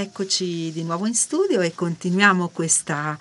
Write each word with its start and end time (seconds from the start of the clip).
eccoci 0.00 0.70
di 0.70 0.84
nuovo 0.84 1.06
in 1.06 1.14
studio 1.14 1.60
e 1.60 1.74
continuiamo 1.74 2.50
questa 2.50 3.18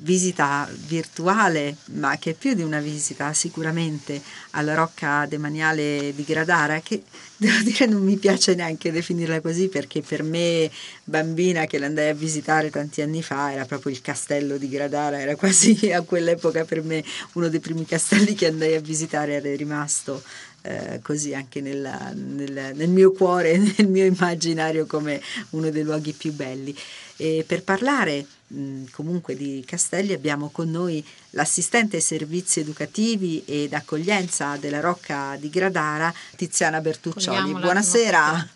visita 0.00 0.68
virtuale, 0.86 1.76
ma 1.94 2.16
che 2.18 2.30
è 2.30 2.34
più 2.34 2.54
di 2.54 2.62
una 2.62 2.80
visita 2.80 3.32
sicuramente 3.32 4.20
alla 4.50 4.74
rocca 4.74 5.26
demaniale 5.26 6.12
di 6.14 6.24
Gradara, 6.24 6.80
che 6.80 7.02
devo 7.36 7.62
dire 7.62 7.86
non 7.86 8.02
mi 8.02 8.16
piace 8.16 8.54
neanche 8.54 8.92
definirla 8.92 9.40
così 9.40 9.68
perché 9.68 10.02
per 10.02 10.22
me 10.22 10.70
bambina 11.02 11.64
che 11.64 11.78
l'andai 11.78 12.10
a 12.10 12.14
visitare 12.14 12.68
tanti 12.70 13.00
anni 13.00 13.22
fa 13.22 13.52
era 13.52 13.64
proprio 13.64 13.90
il 13.90 14.02
castello 14.02 14.58
di 14.58 14.68
Gradara, 14.68 15.20
era 15.20 15.34
quasi 15.36 15.90
a 15.92 16.02
quell'epoca 16.02 16.64
per 16.64 16.82
me 16.82 17.02
uno 17.32 17.48
dei 17.48 17.60
primi 17.60 17.86
castelli 17.86 18.34
che 18.34 18.46
andai 18.46 18.74
a 18.74 18.80
visitare, 18.80 19.34
era 19.34 19.56
rimasto 19.56 20.22
eh, 20.62 21.00
così 21.02 21.34
anche 21.34 21.60
nella, 21.60 22.12
nel, 22.14 22.72
nel, 22.74 22.88
mio 22.88 23.12
cuore, 23.12 23.56
nel 23.76 23.88
mio 23.88 24.04
immaginario 24.04 24.86
come 24.86 25.20
uno 25.50 25.70
dei 25.70 25.82
luoghi 25.82 26.12
più 26.12 26.32
belli. 26.32 26.76
E 27.16 27.44
per 27.46 27.62
parlare 27.62 28.26
mh, 28.46 28.84
comunque 28.92 29.34
di 29.36 29.64
castelli 29.66 30.12
abbiamo 30.12 30.50
con 30.50 30.70
noi 30.70 31.04
l'assistente 31.30 31.96
ai 31.96 32.02
servizi 32.02 32.60
educativi 32.60 33.42
ed 33.44 33.72
accoglienza 33.72 34.56
della 34.56 34.80
Rocca 34.80 35.36
di 35.38 35.50
Gradara, 35.50 36.12
Tiziana 36.36 36.80
Bertuccioli. 36.80 37.52
Buonasera. 37.52 38.48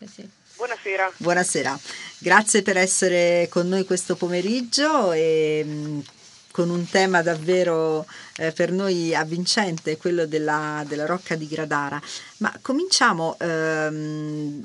Buonasera. 0.56 1.12
Buonasera. 1.16 1.80
Grazie 2.18 2.62
per 2.62 2.76
essere 2.76 3.48
con 3.50 3.68
noi 3.68 3.84
questo 3.84 4.14
pomeriggio 4.14 5.10
e 5.10 5.64
mh, 5.64 6.00
con 6.52 6.70
un 6.70 6.88
tema 6.88 7.22
davvero 7.22 8.06
eh, 8.36 8.52
per 8.52 8.70
noi 8.70 9.12
avvincente, 9.12 9.96
quello 9.96 10.26
della, 10.26 10.84
della, 10.86 11.06
Rocca 11.06 11.34
di 11.34 11.48
Gradara. 11.48 12.00
Ma 12.38 12.56
cominciamo 12.62 13.36
ehm, 13.40 14.64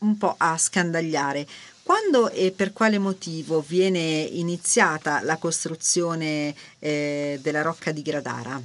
un 0.00 0.18
po' 0.18 0.34
a 0.36 0.58
scandagliare. 0.58 1.46
Quando 1.82 2.28
e 2.28 2.52
per 2.54 2.74
quale 2.74 2.98
motivo 2.98 3.64
viene 3.66 3.98
iniziata 4.00 5.22
la 5.22 5.38
costruzione 5.38 6.54
eh, 6.80 7.38
della 7.40 7.62
Rocca 7.62 7.92
di 7.92 8.02
Gradara? 8.02 8.60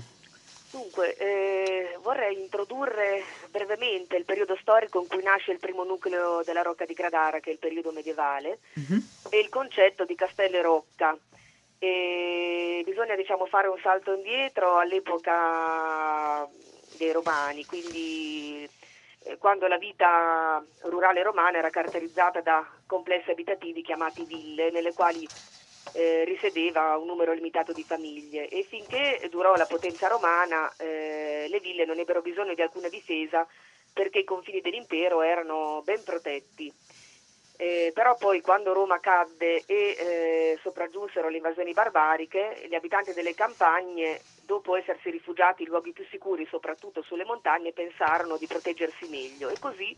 Dunque, 0.71 1.15
eh, 1.15 1.97
vorrei 2.01 2.37
introdurre 2.41 3.23
brevemente 3.49 4.17
il 4.17 4.25
periodo 4.25 4.57
storico 4.59 4.99
in 4.99 5.07
cui 5.07 5.23
nasce 5.23 5.51
il 5.51 5.59
primo 5.59 5.83
nucleo 5.83 6.41
della 6.43 6.63
Rocca 6.63 6.85
di 6.85 6.93
Gradara, 6.93 7.39
che 7.39 7.51
è 7.51 7.53
il 7.53 7.59
periodo 7.59 7.91
medievale, 7.91 8.59
uh-huh. 8.73 9.01
e 9.29 9.39
il 9.39 9.49
concetto 9.49 10.03
di 10.03 10.15
Castello 10.15 10.57
e 10.57 10.61
Rocca, 10.61 11.17
e 11.83 12.81
bisogna 12.85 13.13
diciamo, 13.13 13.45
fare 13.45 13.67
un 13.67 13.77
salto 13.81 14.13
indietro 14.13 14.77
all'epoca 14.77 16.47
dei 16.97 17.11
romani, 17.11 17.65
quindi 17.65 18.65
eh, 19.23 19.37
quando 19.37 19.67
la 19.67 19.77
vita 19.77 20.63
rurale 20.83 21.21
romana 21.23 21.57
era 21.57 21.69
caratterizzata 21.69 22.39
da 22.39 22.65
complessi 22.87 23.31
abitativi 23.31 23.81
chiamati 23.81 24.23
ville, 24.23 24.71
nelle 24.71 24.93
quali 24.93 25.27
eh, 25.91 26.23
risiedeva 26.23 26.95
un 26.95 27.05
numero 27.05 27.33
limitato 27.33 27.73
di 27.73 27.83
famiglie 27.83 28.47
e 28.47 28.63
finché 28.63 29.19
durò 29.29 29.53
la 29.55 29.65
potenza 29.65 30.07
romana 30.07 30.71
eh, 30.77 31.47
le 31.49 31.59
ville 31.59 31.83
non 31.83 31.99
ebbero 31.99 32.21
bisogno 32.21 32.53
di 32.53 32.61
alcuna 32.61 32.87
difesa 32.87 33.45
perché 33.91 34.19
i 34.19 34.23
confini 34.23 34.61
dell'impero 34.61 35.21
erano 35.21 35.81
ben 35.83 36.01
protetti. 36.01 36.73
Eh, 37.55 37.91
però 37.93 38.17
poi 38.17 38.41
quando 38.41 38.73
Roma 38.73 38.99
cadde 38.99 39.63
e 39.65 39.95
eh, 39.97 40.59
sopraggiunsero 40.61 41.29
le 41.29 41.37
invasioni 41.37 41.73
barbariche, 41.73 42.65
gli 42.67 42.75
abitanti 42.75 43.13
delle 43.13 43.35
campagne, 43.35 44.21
dopo 44.41 44.75
essersi 44.75 45.09
rifugiati 45.09 45.63
in 45.63 45.69
luoghi 45.69 45.93
più 45.93 46.05
sicuri, 46.09 46.45
soprattutto 46.49 47.01
sulle 47.03 47.25
montagne, 47.25 47.71
pensarono 47.71 48.37
di 48.37 48.47
proteggersi 48.47 49.07
meglio 49.07 49.49
e 49.49 49.59
così 49.59 49.95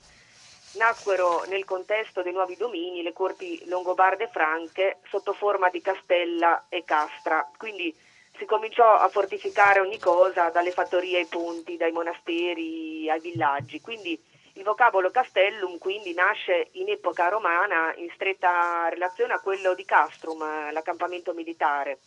nacquero 0.76 1.44
nel 1.48 1.64
contesto 1.64 2.22
dei 2.22 2.34
nuovi 2.34 2.56
domini 2.58 3.02
le 3.02 3.14
corti 3.14 3.64
longobarde 3.66 4.28
franche 4.28 5.00
sotto 5.10 5.34
forma 5.34 5.70
di 5.70 5.82
castella 5.82 6.66
e 6.70 6.84
castra. 6.84 7.50
Quindi 7.58 7.96
si 8.38 8.46
cominciò 8.46 8.98
a 8.98 9.08
fortificare 9.08 9.80
ogni 9.80 10.00
cosa, 10.00 10.50
dalle 10.50 10.72
fattorie 10.72 11.20
ai 11.20 11.28
ponti, 11.28 11.78
dai 11.78 11.94
monasteri 11.94 13.10
ai 13.10 13.22
villaggi. 13.22 13.80
Quindi 13.80 14.22
il 14.56 14.64
vocabolo 14.64 15.12
castellum 15.12 15.78
quindi 15.78 16.14
nasce 16.14 16.70
in 16.74 16.90
epoca 16.90 17.28
romana 17.28 17.94
in 17.96 18.10
stretta 18.14 18.88
relazione 18.90 19.34
a 19.34 19.40
quello 19.40 19.74
di 19.74 19.84
castrum, 19.86 20.72
l'accampamento 20.72 21.34
militare, 21.34 22.00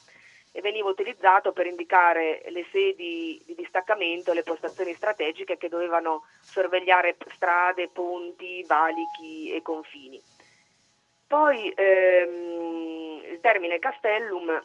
e 0.53 0.60
veniva 0.60 0.88
utilizzato 0.88 1.53
per 1.53 1.66
indicare 1.66 2.42
le 2.48 2.66
sedi 2.72 3.42
di 3.44 3.54
distaccamento, 3.54 4.32
le 4.32 4.42
postazioni 4.42 4.94
strategiche 4.94 5.59
che 5.59 5.69
dovevano 5.69 6.25
sorvegliare 6.41 7.16
strade, 7.34 7.88
ponti, 7.88 8.65
valichi 8.66 9.53
e 9.53 9.60
confini. 9.60 10.20
Poi 11.26 11.70
ehm, 11.76 13.22
il 13.30 13.38
termine 13.41 13.78
castellum 13.78 14.65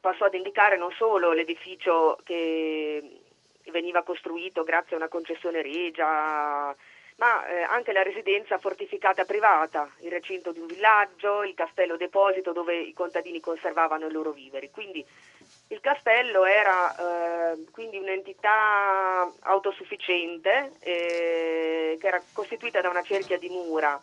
passò 0.00 0.26
ad 0.26 0.34
indicare 0.34 0.76
non 0.76 0.92
solo 0.92 1.32
l'edificio 1.32 2.18
che 2.22 3.22
veniva 3.70 4.02
costruito 4.02 4.62
grazie 4.62 4.94
a 4.94 4.98
una 4.98 5.08
concessione 5.08 5.62
regia, 5.62 6.76
ma 7.18 7.46
eh, 7.46 7.62
anche 7.62 7.92
la 7.92 8.02
residenza 8.02 8.58
fortificata 8.58 9.24
privata, 9.24 9.90
il 10.00 10.10
recinto 10.10 10.52
di 10.52 10.60
un 10.60 10.66
villaggio, 10.66 11.42
il 11.42 11.54
castello 11.54 11.96
deposito 11.96 12.52
dove 12.52 12.76
i 12.76 12.92
contadini 12.92 13.40
conservavano 13.40 14.06
i 14.06 14.12
loro 14.12 14.30
viveri. 14.30 14.70
Quindi 14.70 15.04
il 15.68 15.80
castello 15.80 16.44
era 16.44 16.94
eh, 17.52 17.64
quindi 17.72 17.98
un'entità 17.98 19.28
autosufficiente 19.40 20.72
eh, 20.80 21.96
che 22.00 22.06
era 22.06 22.22
costituita 22.32 22.80
da 22.80 22.88
una 22.88 23.02
cerchia 23.02 23.38
di 23.38 23.48
mura 23.48 24.00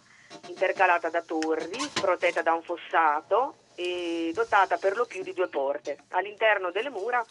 intercalata 0.47 1.09
da 1.09 1.22
torri, 1.22 1.80
protetta 1.94 2.42
da 2.42 2.53
un 2.53 2.64
fossato 2.64 3.56
e 3.76 4.32
dotata 4.34 4.76
per 4.76 4.97
lo 4.97 5.06
più 5.06 5.24
di 5.24 5.34
due 5.34 5.47
porte. 5.47 6.00
All'interno 6.09 6.70
delle 6.72 6.90
mura 6.90 7.26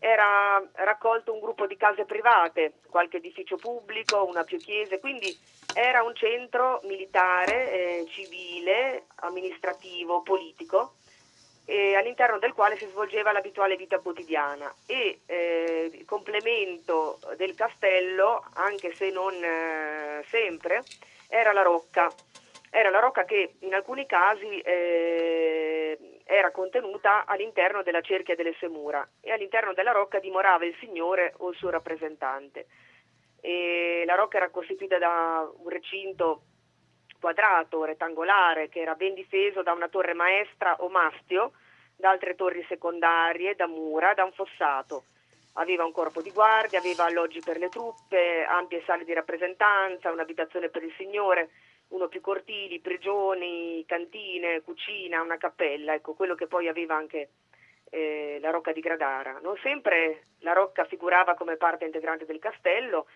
era 0.00 0.60
raccolto 0.72 1.32
un 1.32 1.40
gruppo 1.40 1.66
di 1.66 1.76
case 1.76 2.06
private, 2.06 2.72
qualche 2.88 3.18
edificio 3.18 3.56
pubblico, 3.56 4.26
una 4.26 4.44
più 4.44 4.58
chiese, 4.58 4.98
quindi 4.98 5.38
era 5.74 6.02
un 6.02 6.14
centro 6.14 6.80
militare, 6.84 7.70
eh, 7.70 8.06
civile, 8.08 9.04
amministrativo, 9.16 10.22
politico, 10.22 10.94
eh, 11.66 11.94
all'interno 11.94 12.38
del 12.38 12.54
quale 12.54 12.76
si 12.76 12.86
svolgeva 12.86 13.30
l'abituale 13.30 13.76
vita 13.76 13.98
quotidiana 13.98 14.74
e 14.86 15.20
eh, 15.26 16.02
complemento 16.06 17.20
del 17.36 17.54
castello, 17.54 18.42
anche 18.54 18.94
se 18.94 19.10
non 19.10 19.34
eh, 19.34 20.24
sempre, 20.28 20.82
era 21.28 21.52
la 21.52 21.62
rocca. 21.62 22.10
Era 22.72 22.88
la 22.90 23.00
rocca 23.00 23.24
che 23.24 23.54
in 23.60 23.74
alcuni 23.74 24.06
casi 24.06 24.60
eh, 24.60 25.69
era 26.30 26.52
contenuta 26.52 27.24
all'interno 27.26 27.82
della 27.82 28.00
cerchia 28.02 28.36
delle 28.36 28.52
sue 28.52 28.68
mura 28.68 29.06
e 29.20 29.32
all'interno 29.32 29.72
della 29.72 29.90
rocca 29.90 30.20
dimorava 30.20 30.64
il 30.64 30.76
Signore 30.78 31.34
o 31.38 31.50
il 31.50 31.56
suo 31.56 31.70
rappresentante. 31.70 32.66
E 33.40 34.04
la 34.06 34.14
rocca 34.14 34.36
era 34.36 34.50
costituita 34.50 34.96
da 34.98 35.50
un 35.56 35.68
recinto 35.68 36.42
quadrato, 37.18 37.84
rettangolare, 37.84 38.68
che 38.68 38.80
era 38.80 38.94
ben 38.94 39.14
difeso 39.14 39.62
da 39.62 39.72
una 39.72 39.88
torre 39.88 40.14
maestra 40.14 40.76
o 40.78 40.88
mastio, 40.88 41.52
da 41.96 42.10
altre 42.10 42.36
torri 42.36 42.64
secondarie, 42.68 43.56
da 43.56 43.66
mura, 43.66 44.14
da 44.14 44.24
un 44.24 44.32
fossato. 44.32 45.04
Aveva 45.54 45.84
un 45.84 45.92
corpo 45.92 46.22
di 46.22 46.30
guardia, 46.30 46.78
aveva 46.78 47.06
alloggi 47.06 47.40
per 47.40 47.58
le 47.58 47.68
truppe, 47.68 48.44
ampie 48.44 48.84
sale 48.86 49.04
di 49.04 49.12
rappresentanza, 49.12 50.12
un'abitazione 50.12 50.68
per 50.68 50.84
il 50.84 50.94
Signore, 50.96 51.50
uno 51.90 52.08
più 52.08 52.20
cortili, 52.20 52.80
prigioni, 52.80 53.84
cantine, 53.86 54.62
cucina, 54.62 55.22
una 55.22 55.36
cappella, 55.36 55.94
ecco 55.94 56.14
quello 56.14 56.34
che 56.34 56.46
poi 56.46 56.68
aveva 56.68 56.96
anche 56.96 57.30
eh, 57.90 58.38
la 58.40 58.50
Rocca 58.50 58.72
di 58.72 58.80
Gradara. 58.80 59.38
Non 59.42 59.56
sempre 59.62 60.24
la 60.40 60.52
Rocca 60.52 60.84
figurava 60.84 61.34
come 61.34 61.56
parte 61.56 61.84
integrante 61.84 62.26
del 62.26 62.38
castello 62.38 63.06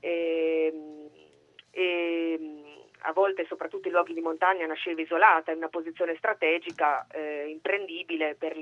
e, 0.00 0.70
ehm, 0.72 1.10
e 1.70 2.62
a 3.00 3.12
volte 3.12 3.44
soprattutto 3.46 3.88
i 3.88 3.90
luoghi 3.90 4.14
di 4.14 4.20
montagna 4.20 4.66
nasceva 4.66 5.00
isolata 5.00 5.50
in 5.50 5.58
una 5.58 5.68
posizione 5.68 6.16
strategica 6.16 7.06
eh, 7.10 7.46
imprendibile 7.48 8.34
per, 8.34 8.56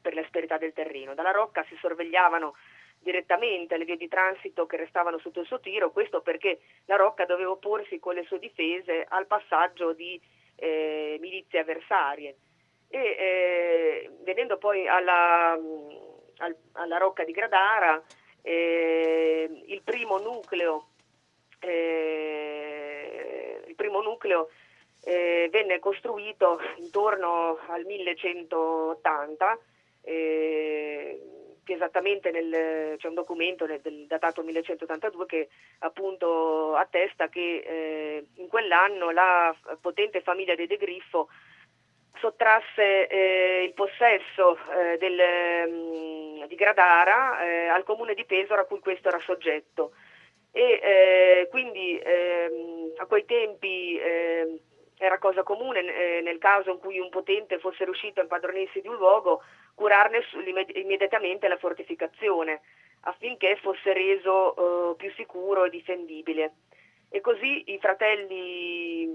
per 0.00 0.14
l'asperità 0.14 0.56
del 0.56 0.72
terreno. 0.72 1.14
Dalla 1.14 1.30
Rocca 1.30 1.64
si 1.68 1.76
sorvegliavano 1.78 2.54
direttamente 3.00 3.74
alle 3.74 3.84
vie 3.84 3.96
di 3.96 4.08
transito 4.08 4.66
che 4.66 4.76
restavano 4.76 5.18
sotto 5.18 5.40
il 5.40 5.46
suo 5.46 5.60
tiro, 5.60 5.90
questo 5.90 6.20
perché 6.20 6.60
la 6.86 6.96
Rocca 6.96 7.24
doveva 7.24 7.50
opporsi 7.50 7.98
con 7.98 8.14
le 8.14 8.24
sue 8.24 8.38
difese 8.38 9.04
al 9.08 9.26
passaggio 9.26 9.92
di 9.92 10.20
eh, 10.56 11.16
milizie 11.20 11.60
avversarie. 11.60 12.36
E 12.88 12.98
eh, 12.98 14.10
venendo 14.22 14.56
poi 14.56 14.88
alla, 14.88 15.52
al, 15.52 16.56
alla, 16.72 16.96
Rocca 16.96 17.24
di 17.24 17.32
Gradara, 17.32 18.02
eh, 18.42 19.62
il 19.66 19.82
primo 19.82 20.18
nucleo, 20.18 20.88
eh, 21.60 23.62
il 23.66 23.74
primo 23.74 24.00
nucleo 24.00 24.48
eh, 25.04 25.48
venne 25.50 25.78
costruito 25.78 26.58
intorno 26.76 27.58
al 27.68 27.84
1180 27.84 29.58
che 31.68 31.74
esattamente 31.74 32.30
nel, 32.30 32.96
c'è 32.96 33.08
un 33.08 33.14
documento 33.14 33.66
nel, 33.66 33.80
del, 33.82 34.06
datato 34.06 34.42
1182 34.42 35.26
che 35.26 35.48
appunto 35.80 36.74
attesta 36.74 37.28
che 37.28 37.58
eh, 37.58 38.26
in 38.36 38.48
quell'anno 38.48 39.10
la 39.10 39.54
potente 39.78 40.22
famiglia 40.22 40.54
dei 40.54 40.66
De 40.66 40.78
Griffo 40.78 41.28
sottrasse 42.16 43.06
eh, 43.06 43.64
il 43.64 43.74
possesso 43.74 44.56
eh, 44.56 44.96
del, 44.96 45.20
mm, 45.68 46.44
di 46.44 46.54
Gradara 46.54 47.44
eh, 47.44 47.66
al 47.66 47.84
comune 47.84 48.14
di 48.14 48.24
Pesaro 48.24 48.62
a 48.62 48.64
cui 48.64 48.80
questo 48.80 49.08
era 49.08 49.20
soggetto. 49.20 49.92
E 50.50 50.80
eh, 50.82 51.48
quindi 51.50 52.00
ehm, 52.02 52.94
a 52.96 53.04
quei 53.04 53.26
tempi 53.26 53.98
ehm, 54.00 54.58
era 54.98 55.18
cosa 55.18 55.42
comune 55.42 55.80
eh, 55.80 56.20
nel 56.22 56.38
caso 56.38 56.70
in 56.70 56.78
cui 56.78 56.98
un 56.98 57.08
potente 57.08 57.58
fosse 57.58 57.84
riuscito 57.84 58.20
a 58.20 58.24
impadronirsi 58.24 58.80
di 58.80 58.88
un 58.88 58.96
luogo 58.96 59.42
curarne 59.74 60.20
immediatamente 60.74 61.46
la 61.48 61.56
fortificazione 61.56 62.60
affinché 63.02 63.56
fosse 63.62 63.92
reso 63.92 64.96
più 64.98 65.10
sicuro 65.12 65.64
e 65.64 65.70
difendibile. 65.70 66.52
E 67.10 67.20
così 67.20 67.72
i 67.72 67.78
fratelli 67.78 69.08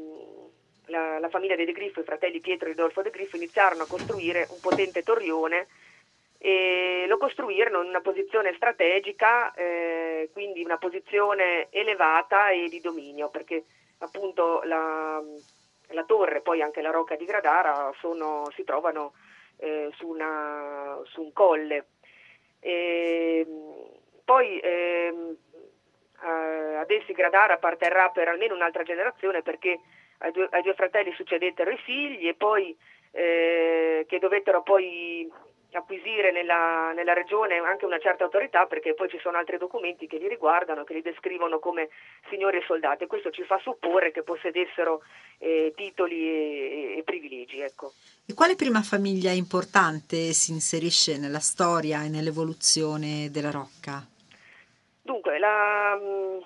la, 0.88 1.20
la 1.20 1.30
famiglia 1.30 1.56
dei 1.56 1.66
De 1.66 1.72
Griffo, 1.72 2.00
i 2.00 2.06
fratelli 2.06 2.40
Pietro 2.40 2.68
e 2.68 2.72
Ridolfo 2.72 3.02
De 3.02 3.10
Griffo, 3.10 3.36
iniziarono 3.36 3.84
a 3.84 3.88
costruire 3.88 4.48
un 4.50 4.60
potente 4.62 5.04
torrione 5.04 5.68
e 6.38 7.06
lo 7.08 7.18
costruirono 7.18 7.82
in 7.82 7.90
una 7.90 8.02
posizione 8.02 8.54
strategica, 8.56 9.54
eh, 9.54 10.30
quindi 10.34 10.64
una 10.64 10.78
posizione 10.78 11.68
elevata 11.70 12.50
e 12.50 12.68
di 12.68 12.82
dominio, 12.82 13.30
perché 13.30 13.64
appunto 14.00 14.62
la, 14.64 15.22
la 15.88 16.04
torre, 16.04 16.42
poi 16.42 16.62
anche 16.62 16.82
la 16.82 16.92
rocca 16.92 17.16
di 17.16 17.26
Gradara 17.26 17.92
sono, 18.00 18.50
si 18.56 18.64
trovano 18.64 19.14
eh, 19.58 19.90
su, 19.96 20.08
una, 20.08 21.00
su, 21.06 21.22
un 21.22 21.34
colle. 21.34 21.88
E, 22.60 23.46
poi 24.24 24.60
eh, 24.60 25.38
ad 26.24 26.90
essi 26.90 27.14
Gradara 27.14 27.56
apparterrà 27.56 28.10
per 28.10 28.28
almeno 28.28 28.56
un'altra 28.56 28.84
generazione 28.84 29.42
perché 29.42 29.80
ai 30.20 30.32
due, 30.32 30.48
ai 30.52 30.62
due 30.62 30.74
fratelli 30.74 31.12
succedettero 31.14 31.70
i 31.70 31.78
figli 31.78 32.28
e 32.28 32.36
poi 32.36 32.76
eh, 33.12 34.06
che 34.08 34.20
dovettero 34.20 34.64
poi 34.64 35.30
acquisire 35.78 36.32
nella, 36.32 36.92
nella, 36.94 37.14
regione 37.14 37.58
anche 37.58 37.86
una 37.86 38.00
certa 38.00 38.24
autorità 38.24 38.66
perché 38.66 38.94
poi 38.94 39.10
ci 39.10 39.20
sono 39.20 39.38
altri 39.38 39.58
documenti 39.58 40.08
che 40.08 40.18
li 40.18 40.28
riguardano, 40.28 40.84
che 40.84 40.94
li 40.94 41.02
descrivono 41.02 41.60
come 41.60 41.90
signori 42.30 42.58
e 42.58 42.64
soldati 42.66 43.04
e 43.04 43.08
questo 43.08 43.32
ci 43.32 43.44
fa 43.44 43.60
supporre 43.60 44.12
che 44.12 44.24
possedessero 44.24 45.02
eh, 45.40 45.74
titoli 45.76 46.28
e, 46.28 46.98
e 46.98 47.04
privilegi. 47.04 47.60
Ecco. 47.60 47.94
E 48.26 48.34
quale 48.34 48.56
prima 48.56 48.82
famiglia 48.82 49.32
importante 49.32 50.34
si 50.34 50.52
inserisce 50.52 51.18
nella 51.18 51.40
storia 51.40 52.04
e 52.04 52.10
nell'evoluzione 52.10 53.30
della 53.32 53.52
Rocca? 53.52 54.06
Dunque, 55.02 55.38
la, 55.38 56.00
mm, 56.00 56.40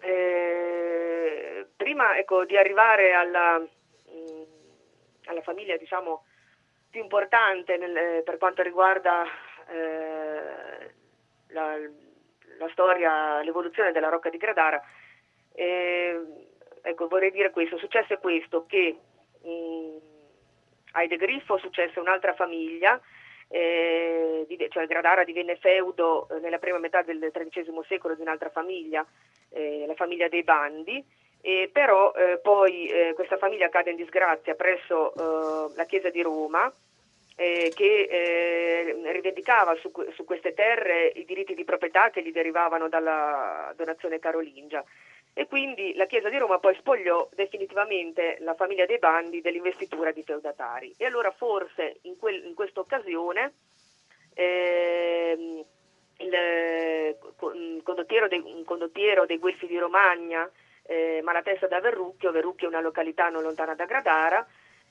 eh, 0.00 1.66
prima 1.76 2.16
ecco, 2.16 2.44
di 2.44 2.56
arrivare 2.56 3.12
alla, 3.12 3.58
mm, 3.58 4.42
alla 5.24 5.42
famiglia 5.42 5.76
diciamo, 5.76 6.25
più 6.96 7.02
importante 7.04 7.76
nel, 7.76 7.94
eh, 7.94 8.22
per 8.24 8.38
quanto 8.38 8.62
riguarda 8.62 9.26
eh, 9.68 10.94
la, 11.48 11.76
la, 11.76 12.68
storia, 12.72 13.42
l'evoluzione 13.42 13.92
della 13.92 14.08
Rocca 14.08 14.30
di 14.30 14.38
Gradara, 14.38 14.82
eh, 15.52 16.18
ecco, 16.80 17.06
vorrei 17.06 17.30
dire 17.32 17.50
questo, 17.50 17.76
successe 17.76 18.16
questo, 18.16 18.64
che 18.64 18.96
mh, 19.42 19.48
mm, 19.50 19.96
ai 20.92 21.06
De 21.06 21.16
Griffo 21.16 21.58
successe 21.58 22.00
un'altra 22.00 22.32
famiglia, 22.32 22.98
eh, 23.48 24.46
cioè 24.70 24.86
Gradara 24.86 25.22
divenne 25.22 25.56
feudo 25.56 26.26
eh, 26.30 26.38
nella 26.40 26.58
prima 26.58 26.78
metà 26.78 27.02
del 27.02 27.30
XIII 27.30 27.78
secolo 27.86 28.14
di 28.14 28.22
un'altra 28.22 28.48
famiglia, 28.48 29.04
eh, 29.50 29.84
la 29.86 29.94
famiglia 29.94 30.28
dei 30.28 30.44
Bandi, 30.44 31.04
e 31.42 31.68
però 31.70 32.14
eh, 32.14 32.38
poi 32.38 32.86
eh, 32.86 33.12
questa 33.12 33.36
famiglia 33.36 33.68
cade 33.68 33.90
in 33.90 33.96
disgrazia 33.96 34.54
presso 34.54 35.12
eh, 35.12 35.74
la 35.76 35.84
Chiesa 35.84 36.08
di 36.08 36.22
Roma 36.22 36.72
eh, 37.36 37.70
che 37.74 38.08
eh, 38.10 39.12
rivendicava 39.12 39.76
su, 39.76 39.92
su, 40.14 40.24
queste 40.24 40.54
terre 40.54 41.12
i 41.14 41.24
diritti 41.24 41.54
di 41.54 41.64
proprietà 41.64 42.10
che 42.10 42.22
gli 42.22 42.32
derivavano 42.32 42.88
dalla 42.88 43.72
donazione 43.76 44.18
carolingia. 44.18 44.82
E 45.34 45.46
quindi 45.46 45.94
la 45.94 46.06
Chiesa 46.06 46.30
di 46.30 46.38
Roma 46.38 46.58
poi 46.58 46.74
spogliò 46.76 47.28
definitivamente 47.34 48.38
la 48.40 48.54
famiglia 48.54 48.86
dei 48.86 48.98
bandi 48.98 49.42
dell'investitura 49.42 50.10
di 50.10 50.22
feudatari. 50.22 50.94
E 50.96 51.04
allora 51.04 51.30
forse 51.30 51.98
in, 52.02 52.16
quel, 52.18 52.42
in 52.42 52.54
questa 52.54 52.80
occasione 52.80 53.52
eh, 54.32 55.64
il 56.16 57.82
condottiero 57.82 58.28
dei, 58.28 58.40
un 58.40 58.64
condottiero 58.64 59.26
dei 59.26 59.36
Guelfi 59.36 59.66
di 59.66 59.76
Romagna 59.78 60.50
eh, 60.86 61.20
Malatesta 61.22 61.66
da 61.66 61.80
Verrucchio, 61.80 62.30
Verrucchio 62.30 62.66
è 62.66 62.70
una 62.70 62.80
località 62.80 63.28
non 63.28 63.42
lontana 63.42 63.74
da 63.74 63.84
Gradara, 63.84 64.46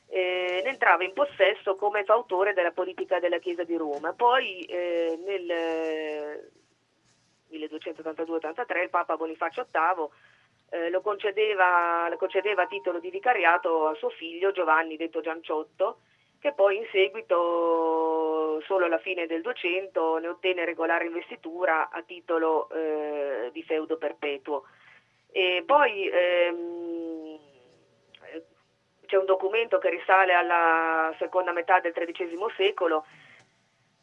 eh, 0.08 0.62
ne 0.64 0.70
entrava 0.70 1.04
in 1.04 1.14
possesso 1.14 1.76
come 1.76 2.04
fautore 2.04 2.54
della 2.54 2.72
politica 2.72 3.20
della 3.20 3.40
Chiesa 3.40 3.64
di 3.64 3.76
Roma. 3.76 4.14
Poi 4.14 4.62
eh, 4.64 5.20
nel 5.26 6.52
1282-83 7.52 8.84
il 8.84 8.90
Papa 8.90 9.16
Bonifacio 9.16 9.68
VIII 9.72 10.08
eh, 10.70 10.90
lo, 10.90 11.02
concedeva, 11.02 12.08
lo 12.10 12.18
concedeva 12.18 12.64
a 12.64 12.68
titolo 12.68 13.00
di 13.00 13.10
vicariato 13.10 13.88
a 13.88 13.96
suo 13.96 14.10
figlio 14.10 14.52
Giovanni, 14.52 14.98
detto 14.98 15.22
Gianciotto, 15.22 16.00
che 16.40 16.54
poi 16.54 16.78
in 16.78 16.86
seguito, 16.92 18.62
solo 18.66 18.86
alla 18.86 19.00
fine 19.00 19.26
del 19.26 19.42
200, 19.42 20.18
ne 20.18 20.28
ottenne 20.28 20.66
regolare 20.66 21.06
investitura 21.06 21.90
a 21.90 22.02
titolo 22.04 22.70
eh, 22.70 23.50
di 23.52 23.64
feudo 23.64 23.98
perpetuo. 23.98 24.64
E 25.32 25.64
poi 25.66 26.08
ehm, 26.08 26.85
c'è 29.06 29.18
un 29.18 29.26
documento 29.26 29.78
che 29.78 29.90
risale 29.90 30.34
alla 30.34 31.14
seconda 31.20 31.52
metà 31.52 31.80
del 31.80 31.94
XIII 31.94 32.38
secolo 32.56 33.06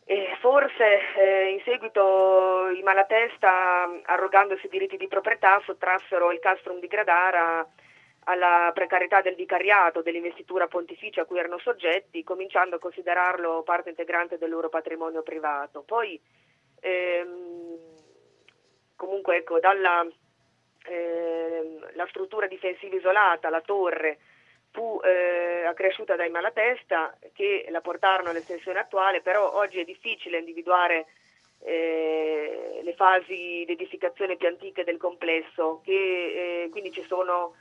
e 0.05 0.37
forse 0.41 1.15
eh, 1.17 1.51
in 1.51 1.61
seguito 1.65 2.69
i 2.69 2.83
Malatesta, 2.83 4.01
arrogandosi 4.05 4.69
diritti 4.69 4.97
di 4.97 5.07
proprietà, 5.07 5.61
sottrassero 5.65 6.33
il 6.33 6.41
castrum 6.41 6.81
di 6.81 6.87
Gradara 6.87 7.67
alla 8.25 8.71
precarietà 8.75 9.21
del 9.21 9.35
vicariato, 9.35 10.03
dell'investitura 10.03 10.69
pontificia 10.69 11.23
a 11.23 11.25
cui 11.25 11.39
erano 11.39 11.59
soggetti, 11.59 12.23
cominciando 12.23 12.77
a 12.77 12.79
considerarlo 12.79 13.63
parte 13.63 13.91
integrante 13.91 14.39
del 14.39 14.51
loro 14.51 14.69
patrimonio 14.69 15.23
privato. 15.23 15.83
Poi, 15.83 16.21
ehm, 16.81 17.79
comunque, 18.97 19.37
ecco, 19.37 19.59
dalla 19.59 20.07
eh, 20.85 21.79
struttura 22.09 22.47
difensiva 22.47 22.97
isolata, 22.97 23.49
la 23.49 23.61
torre, 23.61 24.19
fu 24.73 25.01
eh, 25.05 25.65
accresciuta 25.67 26.17
dai 26.17 26.31
Malatesta 26.31 27.17
che 27.33 27.67
la 27.69 27.81
portarono 27.81 28.31
all'estensione 28.31 28.81
attuale, 28.81 29.21
però 29.21 29.55
oggi 29.55 29.79
è 29.79 29.85
difficile 29.85 30.39
individuare 30.39 31.07
eh, 31.61 32.81
le 32.83 32.95
fasi 32.95 33.65
di 33.67 33.73
edificazione 33.73 34.37
più 34.37 34.49
antiche 34.49 34.83
del 34.83 34.97
complesso, 34.97 35.81
che 35.85 36.65
eh, 36.65 36.69
quindi 36.71 36.91
ci 36.91 37.05
sono, 37.07 37.55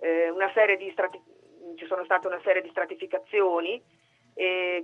eh, 0.00 0.32
strati- 0.92 1.22
ci 1.76 1.86
sono 1.86 2.04
state 2.04 2.26
una 2.26 2.40
serie 2.42 2.62
di 2.62 2.68
stratificazioni 2.68 3.82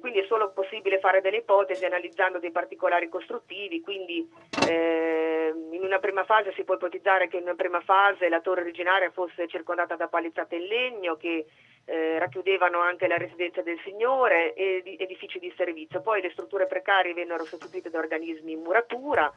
quindi 0.00 0.21
è 0.21 0.25
solo 0.26 0.50
possibile 0.52 0.99
fare 0.99 1.21
delle 1.21 1.38
ipotesi 1.38 1.85
analizzando 1.85 2.38
dei 2.38 2.50
particolari 2.50 3.09
costruttivi, 3.09 3.80
quindi 3.83 4.26
eh, 4.66 5.52
in 5.71 5.83
una 5.83 5.99
prima 5.99 6.25
fase 6.25 6.52
si 6.54 6.64
può 6.64 6.75
ipotizzare 6.75 7.28
che 7.28 7.37
in 7.37 7.42
una 7.42 7.54
prima 7.54 7.80
fase 7.83 8.28
la 8.28 8.40
torre 8.40 8.62
originaria 8.62 9.11
fosse 9.11 9.47
circondata 9.49 9.95
da 9.95 10.09
palizzate 10.09 10.56
in 10.56 10.64
legno 10.64 11.16
che 11.16 11.45
eh, 11.84 12.18
racchiudevano 12.18 12.80
anche 12.80 13.06
la 13.06 13.16
residenza 13.16 13.62
del 13.62 13.78
signore 13.84 14.54
e 14.54 14.80
di, 14.84 14.96
edifici 14.98 15.38
di 15.38 15.52
servizio, 15.56 16.00
poi 16.00 16.20
le 16.20 16.30
strutture 16.30 16.66
precarie 16.66 17.14
vennero 17.14 17.44
sostituite 17.44 17.90
da 17.90 17.98
organismi 17.98 18.52
in 18.52 18.60
muratura 18.60 19.32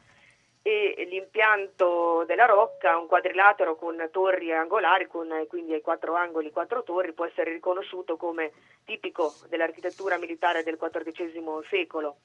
e 0.66 1.06
l'impianto 1.08 2.24
della 2.26 2.44
rocca, 2.44 2.98
un 2.98 3.06
quadrilatero 3.06 3.76
con 3.76 4.08
torri 4.10 4.52
angolari, 4.52 5.06
con 5.06 5.28
quindi 5.48 5.74
ai 5.74 5.80
quattro 5.80 6.14
angoli 6.16 6.50
quattro 6.50 6.82
torri, 6.82 7.12
può 7.12 7.24
essere 7.24 7.52
riconosciuto 7.52 8.16
come 8.16 8.50
tipico 8.84 9.32
dell'architettura 9.48 10.18
militare 10.18 10.64
del 10.64 10.76
XIV 10.76 11.64
secolo. 11.68 12.16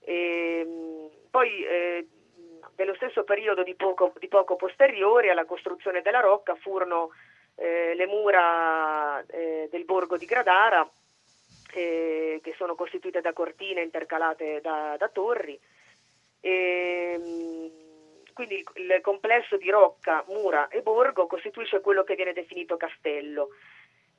E, 0.00 0.66
ehm, 0.66 1.10
poi 1.30 1.64
eh, 1.64 2.06
nello 2.76 2.94
stesso 2.94 3.24
periodo 3.24 3.62
di 3.62 3.74
poco, 3.74 4.12
di 4.18 4.28
poco, 4.28 4.56
posteriore 4.56 5.30
alla 5.30 5.46
costruzione 5.46 6.02
della 6.02 6.20
rocca 6.20 6.54
furono 6.56 7.12
eh, 7.58 7.94
le 7.94 8.06
mura 8.06 9.24
eh, 9.26 9.68
del 9.70 9.84
borgo 9.84 10.16
di 10.16 10.26
Gradara, 10.26 10.88
eh, 11.74 12.40
che 12.42 12.54
sono 12.56 12.74
costituite 12.74 13.20
da 13.20 13.32
cortine 13.32 13.82
intercalate 13.82 14.60
da, 14.60 14.96
da 14.98 15.08
torri, 15.08 15.58
e, 16.40 17.12
ehm, 17.14 17.70
quindi 18.32 18.64
il 18.74 19.00
complesso 19.02 19.56
di 19.56 19.68
Rocca, 19.68 20.24
Mura 20.28 20.68
e 20.68 20.80
Borgo 20.80 21.26
costituisce 21.26 21.80
quello 21.80 22.04
che 22.04 22.14
viene 22.14 22.32
definito 22.32 22.76
castello. 22.76 23.48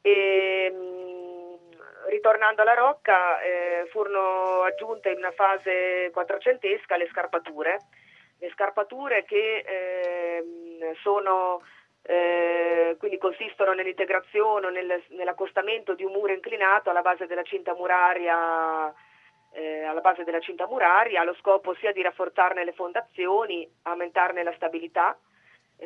E, 0.01 0.71
ehm, 0.71 1.57
ritornando 2.09 2.61
alla 2.61 2.73
rocca, 2.73 3.41
eh, 3.41 3.87
furono 3.89 4.63
aggiunte 4.63 5.09
in 5.11 5.17
una 5.17 5.31
fase 5.31 6.09
quattrocentesca 6.11 6.97
le 6.97 7.07
scarpature, 7.07 7.79
le 8.39 8.49
scarpature 8.51 9.23
che 9.23 9.63
eh, 9.65 10.43
sono, 11.01 11.61
eh, 12.09 12.95
quindi 12.97 13.19
consistono 13.19 13.73
nell'integrazione 13.73 14.65
o 14.65 14.69
nel, 14.71 15.03
nell'accostamento 15.09 15.93
di 15.93 16.03
un 16.03 16.11
muro 16.11 16.33
inclinato 16.33 16.89
alla 16.89 17.03
base 17.03 17.27
della 17.27 17.43
cinta 17.43 17.75
muraria 17.75 18.91
eh, 19.51 19.83
alla 19.83 20.01
base 20.01 20.23
della 20.23 20.39
cinta 20.39 20.67
muraria, 20.67 21.21
allo 21.21 21.35
scopo 21.35 21.75
sia 21.75 21.91
di 21.91 22.01
rafforzarne 22.01 22.63
le 22.63 22.73
fondazioni, 22.73 23.67
aumentarne 23.83 24.43
la 24.43 24.53
stabilità 24.53 25.17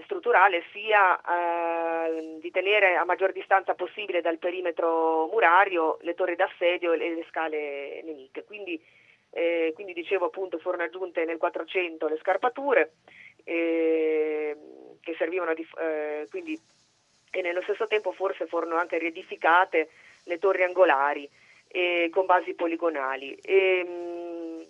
strutturale, 0.04 0.64
sia 0.72 1.20
eh, 1.22 2.38
di 2.40 2.52
tenere 2.52 2.96
a 2.96 3.06
maggior 3.06 3.32
distanza 3.32 3.74
possibile 3.76 4.22
dal 4.22 4.38
perimetro 4.38 5.28
murario 5.32 5.98
le 6.02 6.14
torri 6.14 6.36
d'assedio 6.36 6.94
e 6.94 6.98
le 6.98 7.26
scale 7.30 8.02
nemiche. 8.04 8.44
Quindi, 8.44 8.82
eh, 9.30 9.72
quindi 9.76 9.94
dicevo 9.94 10.26
appunto 10.26 10.58
furono 10.58 10.84
aggiunte 10.84 11.26
nel 11.26 11.38
400 11.38 12.08
le 12.08 12.18
scarpature 12.18 12.94
eh, 13.44 14.23
che 15.14 15.16
servivano 15.18 15.54
di, 15.54 15.68
eh, 15.80 16.28
quindi, 16.30 16.60
e 17.32 17.42
nello 17.42 17.62
stesso 17.62 17.88
tempo 17.88 18.12
forse 18.12 18.48
furono 18.48 18.76
anche 18.76 18.98
riedificate 18.98 19.90
le 20.26 20.40
torri 20.40 20.64
angolari 20.64 21.30
eh, 21.68 22.10
con 22.12 22.26
basi 22.26 22.54
poligonali. 22.54 23.34
E, 23.36 23.84
mh, 23.84 24.68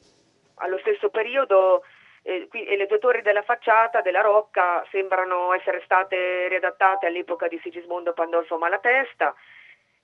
allo 0.55 0.77
stesso 0.79 1.09
periodo 1.09 1.83
eh, 2.21 2.47
qui, 2.47 2.63
le 2.65 2.85
due 2.85 2.99
torri 2.99 3.21
della 3.21 3.41
facciata 3.41 4.01
della 4.01 4.21
Rocca 4.21 4.85
sembrano 4.91 5.53
essere 5.53 5.81
state 5.83 6.47
riadattate 6.47 7.07
all'epoca 7.07 7.47
di 7.47 7.59
Sigismondo 7.61 8.13
Pandolfo 8.13 8.57
Malatesta 8.57 9.33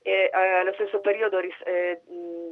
e 0.02 0.30
eh, 0.34 0.38
allo 0.38 0.74
stesso 0.74 1.00
periodo 1.02 1.40
ris- 1.40 1.66
eh, 1.66 2.02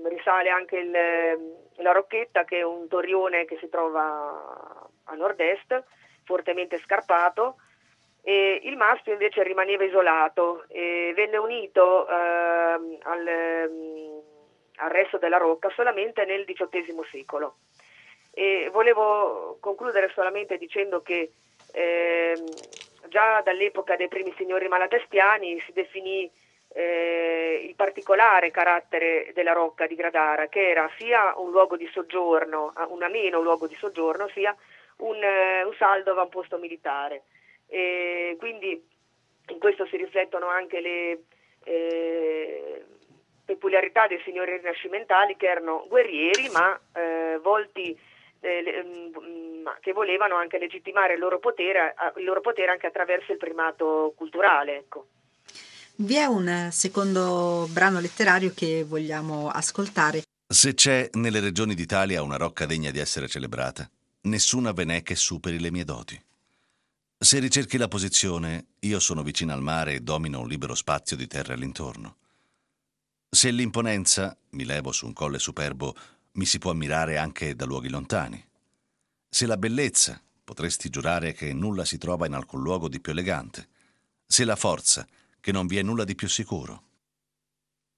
risale 0.05 0.49
anche 0.49 0.77
il, 0.77 0.91
la 0.91 1.91
Rocchetta 1.91 2.43
che 2.43 2.59
è 2.59 2.63
un 2.63 2.87
torrione 2.87 3.45
che 3.45 3.57
si 3.59 3.67
trova 3.69 4.87
a 5.05 5.15
nord-est, 5.15 5.83
fortemente 6.23 6.77
scarpato 6.79 7.57
e 8.27 8.59
il 8.63 8.75
maschio 8.75 9.13
invece 9.13 9.41
rimaneva 9.41 9.85
isolato 9.85 10.65
e 10.67 11.13
venne 11.15 11.37
unito 11.37 12.05
ehm, 12.09 12.97
al, 13.03 13.27
al 14.75 14.89
resto 14.89 15.17
della 15.17 15.37
Rocca 15.37 15.69
solamente 15.69 16.25
nel 16.25 16.43
XVIII 16.43 17.07
secolo. 17.09 17.59
E 18.33 18.69
volevo 18.69 19.55
concludere 19.61 20.11
solamente 20.13 20.57
dicendo 20.57 21.01
che 21.01 21.31
eh, 21.71 22.33
già 23.07 23.39
dall'epoca 23.45 23.95
dei 23.95 24.09
primi 24.09 24.33
signori 24.35 24.67
malatestiani 24.67 25.61
si 25.61 25.71
definì 25.71 26.29
eh, 26.73 27.65
il 27.65 27.75
particolare 27.75 28.51
carattere 28.51 29.31
della 29.33 29.53
Rocca 29.53 29.87
di 29.87 29.95
Gradara, 29.95 30.47
che 30.47 30.67
era 30.67 30.91
sia 30.97 31.33
un 31.37 31.51
luogo 31.51 31.77
di 31.77 31.87
soggiorno, 31.93 32.73
un 32.89 33.03
ameno 33.03 33.39
luogo 33.39 33.67
di 33.67 33.75
soggiorno, 33.75 34.27
sia 34.33 34.53
un, 34.97 35.15
eh, 35.23 35.63
un 35.63 35.73
saldo 35.75 36.11
avamposto 36.11 36.57
militare. 36.57 37.23
E 37.67 38.35
quindi 38.39 38.81
in 39.49 39.59
questo 39.59 39.85
si 39.87 39.97
riflettono 39.97 40.47
anche 40.47 40.79
le 40.79 41.23
eh, 41.63 42.85
peculiarità 43.45 44.07
dei 44.07 44.21
signori 44.23 44.57
rinascimentali 44.57 45.35
che 45.37 45.47
erano 45.47 45.85
guerrieri 45.87 46.49
ma 46.49 46.79
eh, 46.93 47.39
volti 47.41 47.97
eh, 48.39 48.83
mm, 48.85 49.67
che 49.81 49.93
volevano 49.93 50.35
anche 50.35 50.57
legittimare 50.57 51.13
il 51.13 51.19
loro, 51.19 51.39
potere, 51.39 51.95
il 52.17 52.23
loro 52.23 52.41
potere 52.41 52.71
anche 52.71 52.87
attraverso 52.87 53.31
il 53.31 53.37
primato 53.37 54.13
culturale. 54.15 54.77
Ecco. 54.77 55.07
Vi 55.95 56.15
è 56.15 56.25
un 56.25 56.69
secondo 56.71 57.67
brano 57.71 57.99
letterario 57.99 58.51
che 58.55 58.83
vogliamo 58.85 59.49
ascoltare. 59.49 60.21
Se 60.47 60.73
c'è 60.73 61.09
nelle 61.13 61.39
regioni 61.39 61.73
d'Italia 61.73 62.21
una 62.21 62.37
rocca 62.37 62.65
degna 62.65 62.91
di 62.91 62.99
essere 62.99 63.27
celebrata, 63.27 63.89
nessuna 64.21 64.71
ve 64.71 64.85
n'è 64.85 65.03
che 65.03 65.15
superi 65.15 65.59
le 65.59 65.71
mie 65.71 65.83
doti. 65.83 66.21
Se 67.19 67.39
ricerchi 67.39 67.77
la 67.77 67.87
posizione, 67.87 68.67
io 68.81 68.99
sono 68.99 69.23
vicino 69.23 69.51
al 69.51 69.63
mare 69.63 69.95
e 69.95 70.01
domino 70.01 70.39
un 70.39 70.47
libero 70.47 70.75
spazio 70.75 71.15
di 71.15 71.25
terra 71.25 71.55
all'intorno. 71.55 72.17
Se 73.27 73.49
l'imponenza, 73.49 74.37
mi 74.51 74.65
levo 74.65 74.91
su 74.91 75.07
un 75.07 75.13
colle 75.13 75.39
superbo, 75.39 75.95
mi 76.33 76.45
si 76.45 76.59
può 76.59 76.69
ammirare 76.69 77.17
anche 77.17 77.55
da 77.55 77.65
luoghi 77.65 77.89
lontani. 77.89 78.45
Se 79.27 79.47
la 79.47 79.57
bellezza, 79.57 80.21
potresti 80.43 80.89
giurare 80.89 81.33
che 81.33 81.53
nulla 81.53 81.85
si 81.85 81.97
trova 81.97 82.27
in 82.27 82.33
alcun 82.33 82.61
luogo 82.61 82.87
di 82.87 82.99
più 82.99 83.13
elegante. 83.13 83.67
Se 84.27 84.45
la 84.45 84.55
forza, 84.55 85.07
che 85.39 85.51
non 85.51 85.65
vi 85.65 85.77
è 85.77 85.81
nulla 85.81 86.03
di 86.03 86.13
più 86.13 86.29
sicuro. 86.29 86.83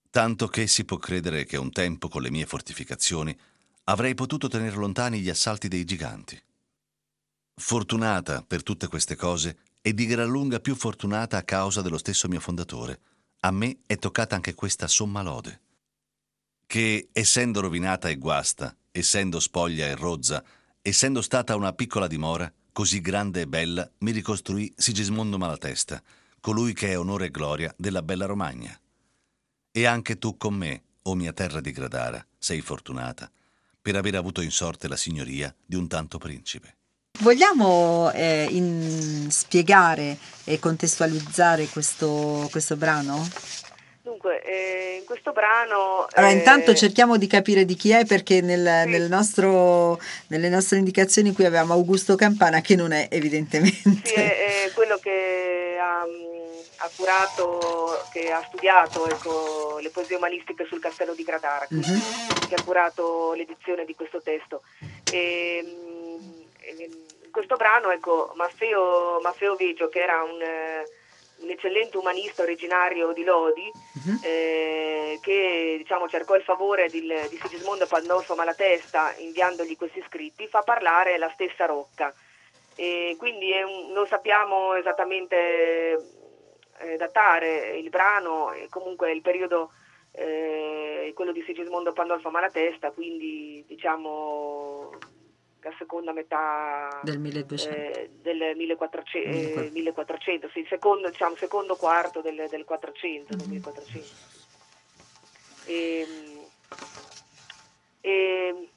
Tanto 0.09 0.47
che 0.47 0.65
si 0.65 0.85
può 0.85 0.95
credere 0.95 1.43
che 1.43 1.57
un 1.57 1.73
tempo 1.73 2.07
con 2.07 2.21
le 2.21 2.31
mie 2.31 2.45
fortificazioni 2.45 3.37
avrei 3.83 4.15
potuto 4.15 4.47
tenere 4.47 4.77
lontani 4.77 5.19
gli 5.19 5.29
assalti 5.29 5.67
dei 5.67 5.83
giganti. 5.83 6.41
Fortunata 7.59 8.41
per 8.41 8.63
tutte 8.63 8.87
queste 8.87 9.15
cose 9.15 9.57
e 9.81 9.93
di 9.93 10.05
gran 10.05 10.29
lunga 10.29 10.59
più 10.59 10.75
fortunata 10.75 11.37
a 11.37 11.43
causa 11.43 11.81
dello 11.81 11.97
stesso 11.97 12.27
mio 12.27 12.39
fondatore, 12.39 12.99
a 13.41 13.51
me 13.51 13.79
è 13.85 13.97
toccata 13.97 14.35
anche 14.35 14.53
questa 14.53 14.87
somma 14.87 15.21
lode 15.21 15.61
che, 16.69 17.09
essendo 17.11 17.61
rovinata 17.61 18.09
e 18.09 18.17
guasta, 18.17 18.77
essendo 18.91 19.39
spoglia 19.39 19.87
e 19.87 19.95
rozza, 19.95 20.43
essendo 20.83 21.23
stata 21.23 21.55
una 21.55 21.73
piccola 21.73 22.05
dimora, 22.05 22.53
così 22.71 23.01
grande 23.01 23.41
e 23.41 23.47
bella, 23.47 23.89
mi 23.99 24.11
ricostruì 24.11 24.71
Sigismondo 24.77 25.39
Malatesta, 25.39 25.99
colui 26.39 26.73
che 26.73 26.89
è 26.89 26.99
onore 26.99 27.25
e 27.25 27.31
gloria 27.31 27.73
della 27.75 28.03
bella 28.03 28.27
Romagna. 28.27 28.79
E 29.71 29.85
anche 29.87 30.19
tu 30.19 30.37
con 30.37 30.53
me, 30.53 30.83
o 31.01 31.15
mia 31.15 31.33
terra 31.33 31.59
di 31.59 31.71
Gradara, 31.71 32.23
sei 32.37 32.61
fortunata, 32.61 33.31
per 33.81 33.95
aver 33.95 34.13
avuto 34.13 34.41
in 34.41 34.51
sorte 34.51 34.87
la 34.87 34.95
signoria 34.95 35.51
di 35.65 35.75
un 35.75 35.87
tanto 35.87 36.19
principe. 36.19 36.77
Vogliamo 37.17 38.11
eh, 38.13 38.47
in, 38.49 39.27
spiegare 39.29 40.17
e 40.45 40.57
contestualizzare 40.57 41.65
questo, 41.65 42.47
questo 42.49 42.77
brano? 42.77 43.27
Dunque, 44.01 44.41
eh, 44.41 44.97
in 44.99 45.05
questo 45.05 45.33
brano... 45.33 46.07
Allora, 46.13 46.31
eh, 46.31 46.35
intanto 46.37 46.73
cerchiamo 46.73 47.17
di 47.17 47.27
capire 47.27 47.65
di 47.65 47.75
chi 47.75 47.91
è 47.91 48.05
perché 48.05 48.39
nel, 48.39 48.83
sì. 48.83 48.89
nel 48.89 49.09
nostro, 49.09 49.99
nelle 50.27 50.47
nostre 50.47 50.77
indicazioni 50.77 51.33
qui 51.33 51.43
abbiamo 51.43 51.73
Augusto 51.73 52.15
Campana 52.15 52.61
che 52.61 52.75
non 52.75 52.93
è 52.93 53.07
evidentemente. 53.11 53.99
Sì, 54.03 54.13
è, 54.13 54.65
è 54.65 54.71
quello 54.73 54.97
che 54.97 55.77
ha, 55.77 56.01
ha, 56.01 56.89
curato, 56.95 58.01
che 58.13 58.31
ha 58.31 58.41
studiato 58.47 59.07
ecco, 59.07 59.79
le 59.81 59.89
poesie 59.89 60.15
umanistiche 60.15 60.65
sul 60.65 60.79
castello 60.79 61.13
di 61.13 61.23
Gradara, 61.23 61.67
uh-huh. 61.69 62.47
che 62.47 62.55
ha 62.55 62.63
curato 62.63 63.33
l'edizione 63.33 63.83
di 63.83 63.93
questo 63.93 64.21
testo. 64.21 64.61
E, 65.11 65.88
in 66.77 67.31
questo 67.31 67.55
brano, 67.55 67.91
ecco, 67.91 68.31
Maffeo, 68.35 69.19
Maffeo 69.21 69.55
Veggio, 69.55 69.89
che 69.89 69.99
era 69.99 70.23
un 70.23 70.43
un 71.39 71.49
eccellente 71.49 71.97
umanista 71.97 72.41
originario 72.41 73.13
di 73.13 73.23
Lodi 73.23 73.71
uh-huh. 73.71 74.19
eh, 74.23 75.19
che 75.21 75.75
diciamo, 75.77 76.09
cercò 76.09 76.35
il 76.35 76.43
favore 76.43 76.89
di, 76.89 77.01
di 77.01 77.39
Sigismondo 77.41 77.85
Pandolfo 77.87 78.35
Malatesta 78.35 79.13
inviandogli 79.17 79.77
questi 79.77 80.03
scritti, 80.07 80.47
fa 80.47 80.61
parlare 80.61 81.17
la 81.17 81.29
stessa 81.33 81.65
Rocca. 81.65 82.13
E 82.75 83.15
quindi 83.17 83.51
un, 83.51 83.91
non 83.91 84.07
sappiamo 84.07 84.73
esattamente 84.75 85.97
eh, 86.79 86.97
datare 86.97 87.77
il 87.77 87.89
brano, 87.89 88.51
e 88.53 88.67
comunque 88.69 89.11
il 89.11 89.21
periodo 89.21 89.71
eh, 90.11 91.11
quello 91.15 91.31
di 91.31 91.43
Sigismondo 91.43 91.93
Pandolfo 91.93 92.29
Malatesta, 92.29 92.91
quindi 92.91 93.63
diciamo 93.67 94.91
la 95.61 95.73
seconda 95.77 96.13
metà 96.13 96.99
del 97.03 97.19
1200, 97.19 97.77
eh, 97.77 98.09
del 98.21 98.53
1400, 98.55 99.59
eh, 99.59 99.69
1400 99.71 100.49
sì, 100.49 100.65
secondo, 100.69 101.09
diciamo, 101.09 101.35
secondo 101.35 101.75
quarto 101.75 102.21
del, 102.21 102.47
del 102.49 102.63
400, 102.63 103.35
mm-hmm. 103.35 103.39
del 103.39 103.49
1400. 103.49 104.37
E, 105.65 106.07
e, 108.01 108.69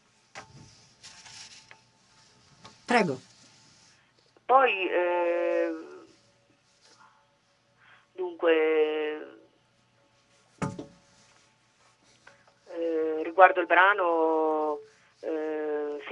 Prego. 2.84 3.18
Poi, 4.44 4.88
eh, 4.90 5.72
dunque, 8.12 9.38
eh, 12.68 13.22
riguardo 13.22 13.60
il 13.60 13.66
brano 13.66 14.80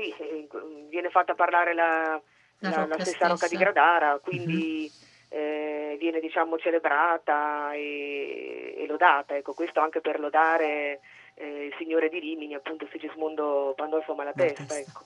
sì, 0.01 0.15
eh, 0.23 0.49
viene 0.89 1.11
fatta 1.11 1.35
parlare 1.35 1.75
la, 1.75 2.21
la, 2.59 2.71
la, 2.71 2.87
la 2.87 2.99
stessa 3.01 3.29
Rocca 3.29 3.49
di 3.49 3.57
Gradara, 3.57 4.19
quindi 4.23 4.91
mm-hmm. 4.91 5.43
eh, 5.43 5.97
viene 5.99 6.21
diciamo 6.21 6.59
celebrata 6.59 7.73
e, 7.75 8.75
e, 8.79 8.87
lodata, 8.87 9.37
ecco, 9.37 9.53
questo 9.53 9.81
anche 9.81 10.01
per 10.01 10.19
lodare 10.19 11.01
eh, 11.35 11.67
il 11.67 11.75
signore 11.79 12.09
di 12.09 12.19
Rimini, 12.19 12.55
appunto 12.55 12.89
Sigismondo 12.91 13.75
Pandolfo 13.77 14.15
Malatesta. 14.15 14.79
Ecco. 14.79 15.05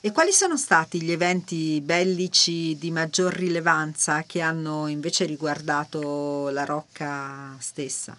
E 0.00 0.12
quali 0.12 0.32
sono 0.32 0.56
stati 0.56 1.02
gli 1.02 1.10
eventi 1.10 1.80
bellici 1.80 2.78
di 2.78 2.90
maggior 2.92 3.32
rilevanza 3.32 4.22
che 4.22 4.40
hanno 4.40 4.86
invece 4.86 5.24
riguardato 5.24 6.50
la 6.50 6.64
Rocca 6.64 7.56
stessa? 7.58 8.16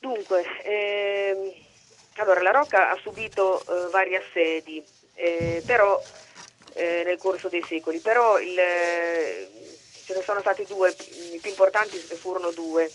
Dunque, 0.00 0.42
ehm, 0.64 1.52
allora, 2.22 2.42
la 2.42 2.50
Rocca 2.50 2.90
ha 2.90 2.98
subito 3.00 3.60
eh, 3.60 3.90
vari 3.90 4.16
assedi, 4.16 4.84
eh, 5.14 5.62
però 5.66 6.00
eh, 6.74 7.02
nel 7.04 7.18
corso 7.18 7.48
dei 7.48 7.62
secoli, 7.62 7.98
però 8.00 8.38
il, 8.38 8.56
ce 10.04 10.14
ne 10.14 10.22
sono 10.22 10.40
stati 10.40 10.64
due, 10.64 10.94
i 11.32 11.38
più 11.40 11.50
importanti 11.50 11.96
furono 11.98 12.50
due. 12.50 12.90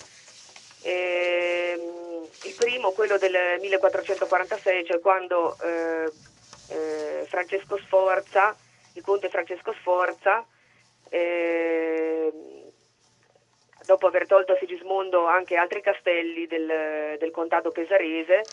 Ehm, 0.84 2.28
il 2.44 2.56
primo, 2.58 2.92
quello 2.92 3.18
del 3.18 3.58
1446, 3.60 4.86
cioè 4.86 5.00
quando 5.00 5.58
eh, 5.62 6.12
eh, 6.70 7.26
Francesco 7.28 7.78
Sforza, 7.78 8.56
il 8.94 9.02
conte 9.02 9.30
Francesco 9.30 9.74
Sforza, 9.80 10.46
eh, 11.10 12.32
dopo 13.86 14.08
aver 14.08 14.26
tolto 14.26 14.54
a 14.54 14.58
Sigismondo 14.58 15.26
anche 15.26 15.56
altri 15.56 15.82
castelli 15.82 16.48
del, 16.48 17.18
del 17.20 17.32
contado 17.32 17.72
pesarese, 17.72 18.44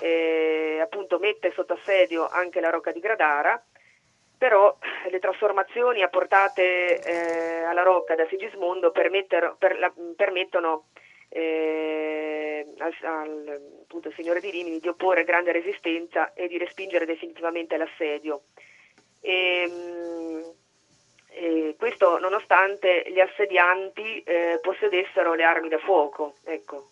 eh, 0.00 0.78
appunto 0.80 1.18
mette 1.18 1.52
sotto 1.52 1.74
assedio 1.74 2.26
anche 2.28 2.60
la 2.60 2.70
Rocca 2.70 2.92
di 2.92 3.00
Gradara, 3.00 3.62
però 4.36 4.76
le 5.10 5.18
trasformazioni 5.18 6.02
apportate 6.02 7.00
eh, 7.00 7.62
alla 7.64 7.82
Rocca 7.82 8.14
da 8.14 8.26
Sigismondo 8.28 8.92
per 8.92 9.10
la, 9.78 9.92
permettono 10.16 10.86
eh, 11.28 12.64
al, 12.78 12.94
al 13.02 13.60
appunto, 13.82 14.12
Signore 14.12 14.40
di 14.40 14.50
Rimini 14.50 14.78
di 14.78 14.88
opporre 14.88 15.24
grande 15.24 15.52
resistenza 15.52 16.32
e 16.34 16.46
di 16.46 16.56
respingere 16.56 17.04
definitivamente 17.04 17.76
l'assedio. 17.76 18.42
E, 19.20 19.62
ehm, 19.62 20.54
e 21.30 21.74
questo 21.78 22.18
nonostante 22.18 23.04
gli 23.08 23.20
assedianti 23.20 24.22
eh, 24.22 24.58
possedessero 24.60 25.34
le 25.34 25.44
armi 25.44 25.68
da 25.68 25.78
fuoco, 25.78 26.34
ecco. 26.44 26.88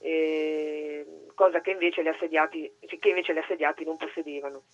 e, 0.00 1.04
cosa 1.40 1.62
che 1.62 1.70
invece, 1.70 2.02
che 2.02 3.08
invece, 3.08 3.32
gli 3.32 3.38
assediati 3.38 3.82
non 3.82 3.96
possedevano. 3.96 4.64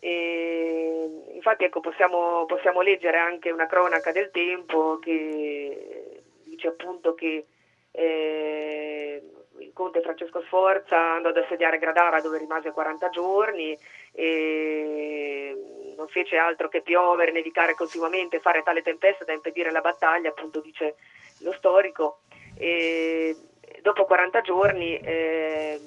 E, 0.00 1.06
infatti 1.34 1.64
ecco, 1.64 1.80
possiamo, 1.80 2.46
possiamo, 2.46 2.80
leggere 2.80 3.18
anche 3.18 3.50
una 3.50 3.66
cronaca 3.66 4.10
del 4.10 4.30
tempo 4.30 4.98
che 5.00 6.22
dice 6.44 6.68
appunto 6.68 7.14
che 7.14 7.44
eh, 7.90 9.22
il 9.58 9.70
conte 9.74 10.00
Francesco 10.00 10.40
Sforza 10.44 10.96
andò 10.96 11.28
ad 11.28 11.36
assediare 11.36 11.76
Gradara 11.76 12.22
dove 12.22 12.38
rimase 12.38 12.70
40 12.70 13.10
giorni 13.10 13.76
e 14.12 15.92
non 15.94 16.08
fece 16.08 16.38
altro 16.38 16.68
che 16.68 16.80
piovere, 16.80 17.32
nevicare 17.32 17.74
continuamente, 17.74 18.40
fare 18.40 18.62
tale 18.62 18.80
tempesta 18.80 19.24
da 19.24 19.34
impedire 19.34 19.70
la 19.70 19.82
battaglia, 19.82 20.30
appunto 20.30 20.60
dice 20.60 20.94
lo 21.40 21.52
storico. 21.52 22.20
E 22.56 23.36
dopo 23.82 24.04
40 24.04 24.40
giorni 24.40 24.98
eh, 24.98 25.80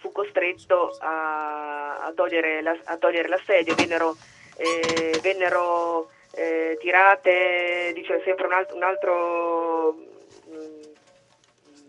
fu 0.00 0.12
costretto 0.12 0.96
a, 1.00 1.98
a, 1.98 2.12
togliere, 2.12 2.62
la, 2.62 2.76
a 2.84 2.96
togliere, 2.96 3.28
l'assedio, 3.28 3.74
vennero, 3.74 4.16
eh, 4.56 5.18
vennero 5.22 6.10
eh, 6.34 6.76
tirate, 6.80 7.92
dice 7.94 8.20
sempre 8.24 8.46
un 8.46 8.52
altro, 8.52 8.76
un 8.76 8.82
altro 8.82 9.96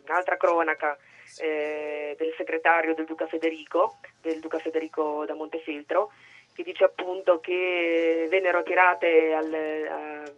un'altra 0.10 0.38
cronaca 0.38 0.98
eh, 1.38 2.16
del 2.18 2.34
segretario 2.36 2.96
del 2.96 3.06
Duca 3.06 3.28
Federico, 3.28 4.00
del 4.22 4.39
Duca 4.39 4.58
Federico 4.58 5.24
da 5.25 5.36
Montefeltro, 5.36 6.12
che 6.54 6.63
dice 6.63 6.84
appunto 6.84 7.39
che 7.39 8.28
vennero 8.30 8.63
tirate 8.63 9.34
al, 9.34 9.54
a, 9.54 10.32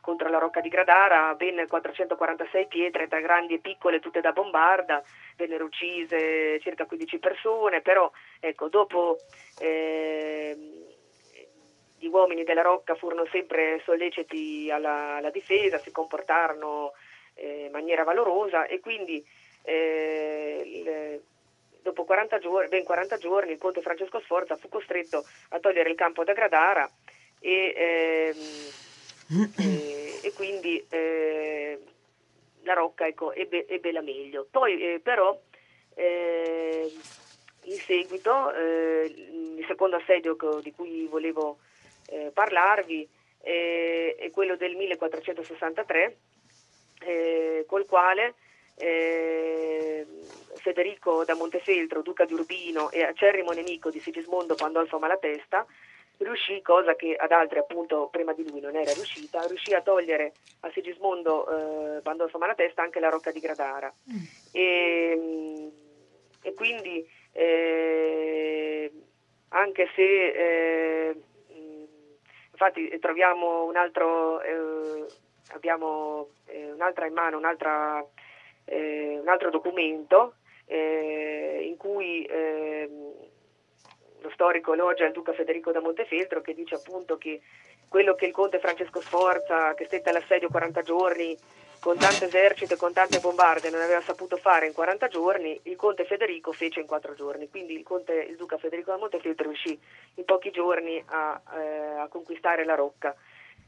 contro 0.00 0.28
la 0.28 0.38
rocca 0.38 0.60
di 0.60 0.68
Gradara 0.68 1.34
ben 1.34 1.66
446 1.66 2.66
pietre, 2.66 3.08
tra 3.08 3.20
grandi 3.20 3.54
e 3.54 3.58
piccole, 3.58 4.00
tutte 4.00 4.20
da 4.20 4.32
bombarda, 4.32 5.02
vennero 5.36 5.64
uccise 5.64 6.58
circa 6.60 6.86
15 6.86 7.18
persone, 7.18 7.80
però 7.80 8.10
ecco, 8.40 8.68
dopo 8.68 9.18
eh, 9.60 10.56
gli 11.98 12.06
uomini 12.06 12.44
della 12.44 12.62
rocca 12.62 12.94
furono 12.94 13.26
sempre 13.30 13.82
solleciti 13.84 14.70
alla, 14.70 15.16
alla 15.16 15.30
difesa, 15.30 15.78
si 15.78 15.90
comportarono 15.90 16.92
eh, 17.34 17.66
in 17.66 17.72
maniera 17.72 18.04
valorosa 18.04 18.66
e 18.66 18.80
quindi 18.80 19.24
eh, 19.62 20.62
il, 20.64 21.22
dopo 21.82 22.04
40 22.04 22.38
giorni, 22.38 22.68
ben 22.68 22.84
40 22.84 23.16
giorni 23.18 23.52
il 23.52 23.58
conte 23.58 23.82
Francesco 23.82 24.20
Sforza 24.20 24.56
fu 24.56 24.68
costretto 24.68 25.24
a 25.50 25.58
togliere 25.58 25.90
il 25.90 25.96
campo 25.96 26.24
da 26.24 26.32
Gradara 26.32 26.88
e, 27.38 27.74
ehm, 27.76 28.89
e, 29.56 30.20
e 30.22 30.32
quindi 30.34 30.84
eh, 30.88 31.78
la 32.62 32.74
Rocca 32.74 33.06
ecco, 33.06 33.32
ebbe, 33.32 33.66
ebbe, 33.68 33.92
la 33.92 34.02
meglio. 34.02 34.46
Poi 34.50 34.94
eh, 34.94 35.00
però 35.00 35.38
eh, 35.94 36.92
in 37.62 37.78
seguito 37.78 38.52
eh, 38.52 39.04
il 39.58 39.64
secondo 39.66 39.96
assedio 39.96 40.36
di 40.62 40.72
cui 40.72 41.06
volevo 41.06 41.58
eh, 42.08 42.30
parlarvi 42.32 43.08
è 43.42 44.30
quello 44.34 44.54
del 44.56 44.76
1463 44.76 46.16
eh, 47.00 47.64
col 47.66 47.86
quale 47.86 48.34
eh, 48.76 50.06
Federico 50.56 51.24
da 51.24 51.34
Montefeltro, 51.34 52.02
duca 52.02 52.24
di 52.24 52.34
Urbino 52.34 52.90
e 52.90 53.02
acerrimo 53.02 53.52
nemico 53.52 53.90
di 53.90 54.00
Sigismondo 54.00 54.54
Pandolfo 54.54 54.98
Malatesta, 54.98 55.66
riuscì, 56.24 56.60
cosa 56.62 56.94
che 56.94 57.14
ad 57.14 57.32
altri 57.32 57.58
appunto 57.58 58.08
prima 58.10 58.32
di 58.32 58.48
lui 58.48 58.60
non 58.60 58.76
era 58.76 58.92
riuscita, 58.92 59.46
riuscì 59.46 59.74
a 59.74 59.82
togliere 59.82 60.32
a 60.60 60.70
Sigismondo 60.70 61.96
eh, 61.96 62.00
Pandolfo 62.02 62.38
Malatesta 62.38 62.82
anche 62.82 63.00
la 63.00 63.08
Rocca 63.08 63.32
di 63.32 63.40
Gradara. 63.40 63.92
Mm. 64.10 64.22
E, 64.52 65.70
e, 66.42 66.54
quindi 66.54 67.08
eh, 67.32 68.92
anche 69.48 69.88
se 69.94 70.02
eh, 70.02 71.20
infatti 72.50 72.98
troviamo 72.98 73.64
un 73.64 73.76
altro 73.76 74.40
eh, 74.42 75.06
abbiamo 75.52 76.28
eh, 76.46 76.72
un'altra 76.72 77.06
in 77.06 77.14
mano, 77.14 77.38
un'altra, 77.38 78.04
eh, 78.64 79.18
un 79.20 79.28
altro 79.28 79.50
documento 79.50 80.34
in 80.72 81.76
cui 81.76 82.24
lo 84.20 84.30
storico 84.30 84.72
elogia 84.72 85.06
il 85.06 85.12
duca 85.12 85.32
Federico 85.32 85.72
da 85.72 85.80
Montefeltro 85.80 86.40
che 86.40 86.54
dice 86.54 86.76
appunto 86.76 87.16
che 87.18 87.40
quello 87.88 88.14
che 88.14 88.26
il 88.26 88.32
conte 88.32 88.60
Francesco 88.60 89.00
Sforza, 89.00 89.74
che 89.74 89.84
stette 89.84 90.10
all'assedio 90.10 90.48
40 90.48 90.82
giorni 90.82 91.36
con 91.80 91.96
tanto 91.96 92.26
esercito 92.26 92.74
e 92.74 92.76
con 92.76 92.92
tante 92.92 93.18
bombarde 93.20 93.70
non 93.70 93.80
aveva 93.80 94.02
saputo 94.02 94.36
fare 94.36 94.66
in 94.66 94.72
40 94.74 95.08
giorni, 95.08 95.58
il 95.64 95.76
conte 95.76 96.04
Federico 96.04 96.52
fece 96.52 96.80
in 96.80 96.86
4 96.86 97.14
giorni, 97.14 97.48
quindi 97.48 97.74
il, 97.74 97.82
conte, 97.82 98.12
il 98.12 98.36
duca 98.36 98.58
Federico 98.58 98.90
da 98.90 98.98
Montefeltro 98.98 99.46
riuscì 99.46 99.76
in 100.14 100.24
pochi 100.24 100.50
giorni 100.50 101.02
a, 101.06 101.40
eh, 101.56 102.00
a 102.00 102.08
conquistare 102.08 102.64
la 102.64 102.74
Rocca. 102.74 103.14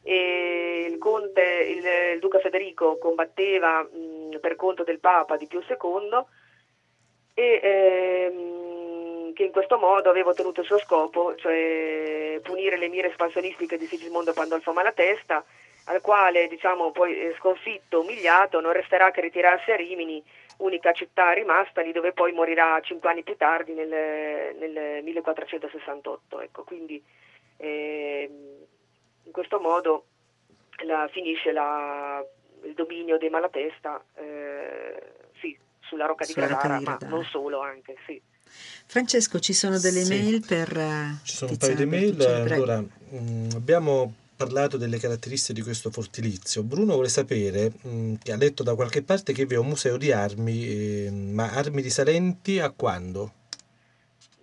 Il 0.04 0.98
conte, 0.98 1.42
il, 1.42 2.14
il 2.14 2.18
duca 2.20 2.38
Federico 2.38 2.98
combatteva 2.98 3.82
mh, 3.82 4.38
per 4.40 4.56
conto 4.56 4.84
del 4.84 4.98
Papa 4.98 5.36
di 5.36 5.46
Pio 5.46 5.60
II 5.66 6.24
e 7.34 7.60
ehm, 7.62 8.61
che 9.32 9.44
in 9.44 9.52
questo 9.52 9.78
modo 9.78 10.10
aveva 10.10 10.30
ottenuto 10.30 10.60
il 10.60 10.66
suo 10.66 10.78
scopo, 10.78 11.34
cioè 11.36 12.40
punire 12.42 12.76
le 12.76 12.88
mire 12.88 13.10
espansionistiche 13.10 13.76
di 13.76 13.86
Sigismondo 13.86 14.32
Pandolfo 14.32 14.72
Malatesta, 14.72 15.44
al 15.84 16.00
quale 16.00 16.48
diciamo 16.48 16.92
poi 16.92 17.18
eh, 17.18 17.34
sconfitto, 17.38 18.00
umiliato, 18.00 18.60
non 18.60 18.72
resterà 18.72 19.10
che 19.10 19.20
ritirarsi 19.20 19.70
a 19.70 19.76
Rimini, 19.76 20.22
unica 20.58 20.92
città 20.92 21.32
rimasta 21.32 21.80
lì 21.80 21.92
dove 21.92 22.12
poi 22.12 22.32
morirà 22.32 22.80
cinque 22.82 23.10
anni 23.10 23.22
più 23.22 23.36
tardi 23.36 23.72
nel, 23.72 23.88
nel 23.88 25.02
1468. 25.02 26.40
Ecco, 26.40 26.64
quindi, 26.64 27.02
eh, 27.56 28.30
in 29.24 29.32
questo 29.32 29.58
modo 29.58 30.04
la, 30.84 31.08
finisce 31.10 31.52
la, 31.52 32.24
il 32.64 32.74
dominio 32.74 33.18
dei 33.18 33.30
Malatesta 33.30 34.04
eh, 34.14 35.02
sì, 35.40 35.58
sulla 35.80 36.06
Rocca 36.06 36.24
di 36.24 36.32
Gradara, 36.32 36.80
ma 36.80 36.98
non 37.02 37.24
solo 37.24 37.60
anche, 37.60 37.96
sì. 38.06 38.20
Francesco, 38.86 39.38
ci 39.38 39.52
sono 39.52 39.78
delle 39.78 40.04
sì. 40.04 40.08
mail 40.08 40.44
per... 40.46 40.76
Eh, 40.76 41.18
ci 41.24 41.36
sono 41.36 41.52
un 41.52 41.56
paio 41.56 41.74
di 41.74 41.86
mail, 41.86 42.20
allora 42.22 42.80
mh, 42.80 43.16
mm, 43.16 43.48
abbiamo 43.54 44.14
parlato 44.36 44.76
delle 44.76 44.98
caratteristiche 44.98 45.54
di 45.54 45.62
questo 45.62 45.90
fortilizio. 45.90 46.62
Bruno 46.62 46.94
vuole 46.94 47.08
sapere, 47.08 47.72
mh, 47.82 47.88
mm, 47.88 48.14
che 48.22 48.32
ha 48.32 48.36
letto 48.36 48.62
da 48.62 48.74
qualche 48.74 49.02
parte 49.02 49.32
che 49.32 49.46
vi 49.46 49.54
è 49.54 49.58
un 49.58 49.68
museo 49.68 49.96
di 49.96 50.12
armi, 50.12 50.66
eh, 50.66 51.10
ma 51.10 51.50
armi 51.52 51.80
risalenti 51.80 52.58
a 52.58 52.70
quando? 52.70 53.32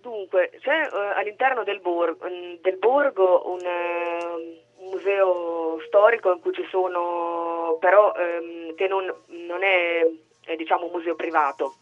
Dunque, 0.00 0.50
c'è 0.60 0.88
uh, 0.90 1.18
all'interno 1.18 1.62
del, 1.62 1.80
borgo, 1.80 2.26
del 2.62 2.78
borgo 2.78 3.50
un, 3.52 3.60
uh, 3.60 4.88
museo 4.90 5.80
storico 5.86 6.32
in 6.32 6.40
cui 6.40 6.52
ci 6.52 6.66
sono, 6.70 7.76
però 7.80 8.12
ehm, 8.14 8.74
che 8.74 8.88
non, 8.88 9.04
non 9.26 9.62
è, 9.62 10.06
è, 10.44 10.56
diciamo 10.56 10.86
un 10.86 10.92
museo 10.92 11.14
privato, 11.14 11.74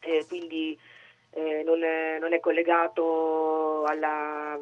eh, 0.00 0.24
quindi 0.28 0.78
eh, 1.32 1.62
non, 1.64 1.82
è, 1.82 2.18
non, 2.20 2.32
è, 2.32 2.40
collegato 2.40 3.84
alla, 3.84 4.58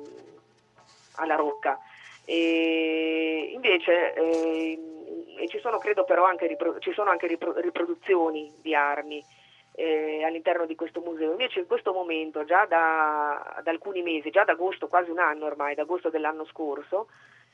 alla 1.17 1.35
rocca. 1.35 1.79
E 2.25 3.51
invece 3.53 4.15
eh, 4.15 4.79
e 5.41 5.49
ci 5.49 5.59
sono 5.61 5.79
credo 5.79 6.05
però 6.05 6.25
anche, 6.25 6.47
ripro- 6.47 6.77
sono 6.93 7.11
anche 7.11 7.27
ripro- 7.27 7.59
riproduzioni 7.61 8.53
di 8.61 8.75
armi. 8.75 9.25
eh, 9.81 10.25
all'interno 10.25 10.67
di 10.67 10.75
questo 10.75 11.01
museo. 11.01 11.31
Invece 11.31 11.61
in 11.61 11.67
questo 11.67 11.93
momento, 11.93 12.45
già 12.45 12.67
da, 12.67 13.61
da, 13.63 13.71
alcuni 13.71 14.03
mesi, 14.03 14.31
già 14.31 14.45
da 14.45 14.53
agosto, 14.53 14.89
quasi 14.89 15.09
un 15.11 15.19
anno 15.19 15.47
ormai, 15.47 15.75
da 15.75 15.83
agosto 15.83 16.11
dell'anno 16.11 16.45
scorso, 16.45 17.09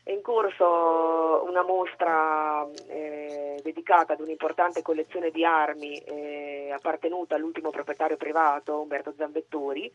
è 0.06 0.12
in 0.12 0.22
corso 0.22 1.44
una 1.48 1.64
mostra 1.64 2.64
eh, 2.86 3.58
dedicata 3.60 4.12
ad 4.12 4.20
un'importante 4.20 4.80
collezione 4.80 5.32
di 5.32 5.44
armi 5.44 5.98
eh, 5.98 6.70
appartenuta 6.72 7.34
all'ultimo 7.34 7.70
proprietario 7.70 8.16
privato, 8.16 8.82
Umberto 8.82 9.12
Zambettori, 9.16 9.90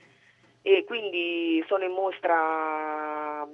e 0.61 0.83
quindi 0.83 1.63
sono 1.65 1.85
in 1.85 1.93
mostra 1.93 3.47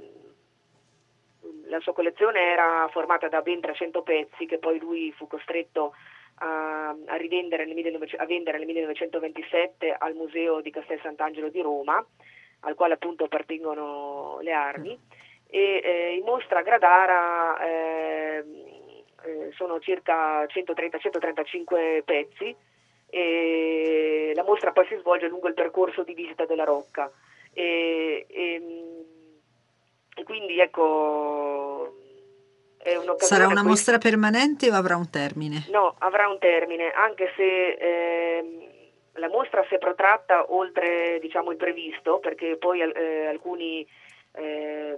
la 1.66 1.80
sua 1.80 1.94
collezione 1.94 2.40
era 2.40 2.88
formata 2.90 3.28
da 3.28 3.42
ben 3.42 3.62
300 3.62 4.02
pezzi 4.02 4.48
che 4.48 4.58
poi 4.58 4.80
lui 4.80 5.12
fu 5.12 5.28
costretto 5.28 5.94
a, 6.40 6.90
a, 6.90 7.16
rivendere 7.18 7.66
nel 7.66 7.76
19, 7.76 8.16
a 8.18 8.26
vendere 8.26 8.58
nel 8.58 8.66
1927 8.66 9.96
al 9.96 10.16
Museo 10.16 10.62
di 10.62 10.72
Castel 10.72 11.00
Sant'Angelo 11.02 11.50
di 11.50 11.62
Roma, 11.62 12.04
al 12.62 12.74
quale 12.74 12.96
appunto 12.96 13.26
appartengono 13.26 14.40
le 14.42 14.54
armi. 14.54 15.00
E 15.50 15.82
eh, 15.84 16.16
in 16.16 16.24
mostra 16.26 16.60
a 16.60 16.62
Gradara 16.62 17.60
eh, 17.60 18.44
eh, 19.24 19.52
sono 19.56 19.80
circa 19.80 20.44
130-135 20.46 22.04
pezzi 22.04 22.56
e 23.10 24.32
la 24.36 24.44
mostra 24.44 24.72
poi 24.72 24.86
si 24.88 24.98
svolge 25.00 25.28
lungo 25.28 25.48
il 25.48 25.54
percorso 25.54 26.04
di 26.04 26.14
visita 26.14 26.46
della 26.46 26.66
Rocca. 26.66 27.10
E, 27.54 28.26
e, 28.30 28.62
e 30.16 30.24
quindi 30.24 30.60
ecco 30.60 32.06
Sarà 33.18 33.48
una 33.48 33.64
mostra 33.64 33.98
permanente 33.98 34.70
o 34.70 34.74
avrà 34.74 34.96
un 34.96 35.10
termine? 35.10 35.66
No, 35.70 35.96
avrà 36.00 36.30
un 36.30 36.40
termine, 36.40 36.92
anche 36.92 37.34
se 37.36 37.44
eh, 37.44 38.70
la 39.14 39.28
mostra 39.28 39.66
si 39.68 39.76
è 39.76 39.78
protratta 39.78 40.54
oltre 40.54 41.20
diciamo, 41.20 41.52
il 41.52 41.58
previsto, 41.58 42.20
perché 42.20 42.56
poi 42.58 42.80
eh, 42.80 43.26
alcuni, 43.26 43.86
eh, 44.38 44.98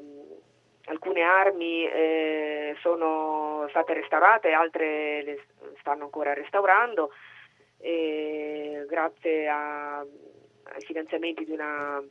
alcune 0.86 1.22
armi 1.22 1.86
eh, 1.88 2.76
sono 2.82 3.66
state 3.70 3.94
restaurate, 3.94 4.52
altre 4.52 5.24
le 5.24 5.44
stanno 5.80 6.04
ancora 6.04 6.34
restaurando, 6.34 7.12
grazie 8.88 9.48
a, 9.48 10.00
ai 10.00 10.82
finanziamenti 10.82 11.46
di 11.46 11.52
una, 11.52 12.04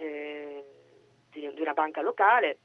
eh, 0.00 0.64
di 1.30 1.60
una 1.60 1.74
banca 1.74 2.00
locale. 2.02 2.58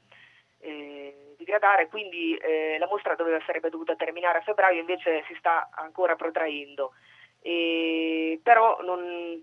Eh, 0.60 1.28
gradare, 1.48 1.88
quindi 1.88 2.36
eh, 2.36 2.76
la 2.78 2.86
mostra 2.86 3.14
doveva, 3.14 3.40
sarebbe 3.46 3.70
dovuta 3.70 3.96
terminare 3.96 4.38
a 4.38 4.42
febbraio, 4.42 4.80
invece 4.80 5.24
si 5.26 5.34
sta 5.38 5.70
ancora 5.72 6.14
protraendo. 6.14 6.92
E, 7.40 8.40
però 8.42 8.78
non, 8.82 9.42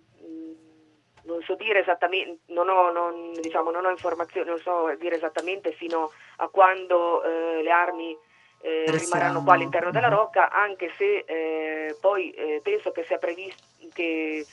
non, 1.26 1.42
so 1.44 1.56
dire 1.56 1.82
esattamente, 1.82 2.40
non 2.48 2.70
ho, 2.70 2.92
non, 2.92 3.34
diciamo, 3.40 3.72
non 3.72 3.86
ho 3.86 3.90
informazioni, 3.90 4.50
non 4.50 4.60
so 4.60 4.94
dire 5.00 5.16
esattamente 5.16 5.72
fino 5.74 6.12
a 6.38 6.48
quando 6.48 7.24
eh, 7.24 7.62
le 7.62 7.72
armi 7.72 8.18
eh, 8.62 8.86
rimarranno 8.88 9.44
qua 9.44 9.54
all'interno 9.54 9.92
della 9.92 10.10
mhm. 10.10 10.16
rocca, 10.16 10.50
anche 10.50 10.92
se 10.98 11.24
eh, 11.26 11.98
poi 12.00 12.32
eh, 12.32 12.62
penso 12.64 12.92
che 12.92 13.04
sia 13.04 13.18
previsto 13.18 13.64
che 13.94 14.46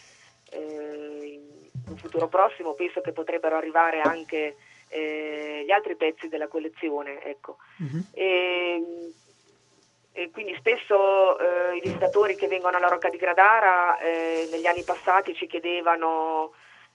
eh, 0.50 1.22
in 1.24 1.62
un 1.88 1.96
futuro 1.96 2.28
prossimo 2.28 2.74
penso 2.74 3.00
che 3.00 3.12
potrebbero 3.12 3.56
arrivare 3.56 4.00
anche 4.00 4.56
eh, 4.88 5.62
gli 5.64 5.70
altri 5.70 5.96
pezzi 5.96 6.28
della 6.28 6.48
collezione. 6.48 7.22
Ecco. 7.24 7.56
Uh-huh. 7.78 8.04
E, 8.12 8.82
e, 10.12 10.30
quindi 10.30 10.54
spesso 10.56 11.38
eh, 11.38 11.76
i 11.76 11.80
visitatori 11.80 12.36
che 12.36 12.48
vengono 12.48 12.76
alla 12.76 12.88
Rocca 12.88 13.08
di 13.08 13.16
Gradara 13.16 13.98
eh, 13.98 14.48
negli 14.50 14.66
anni 14.66 14.82
passati 14.82 15.34
ci 15.34 15.46
chiedevano 15.46 16.52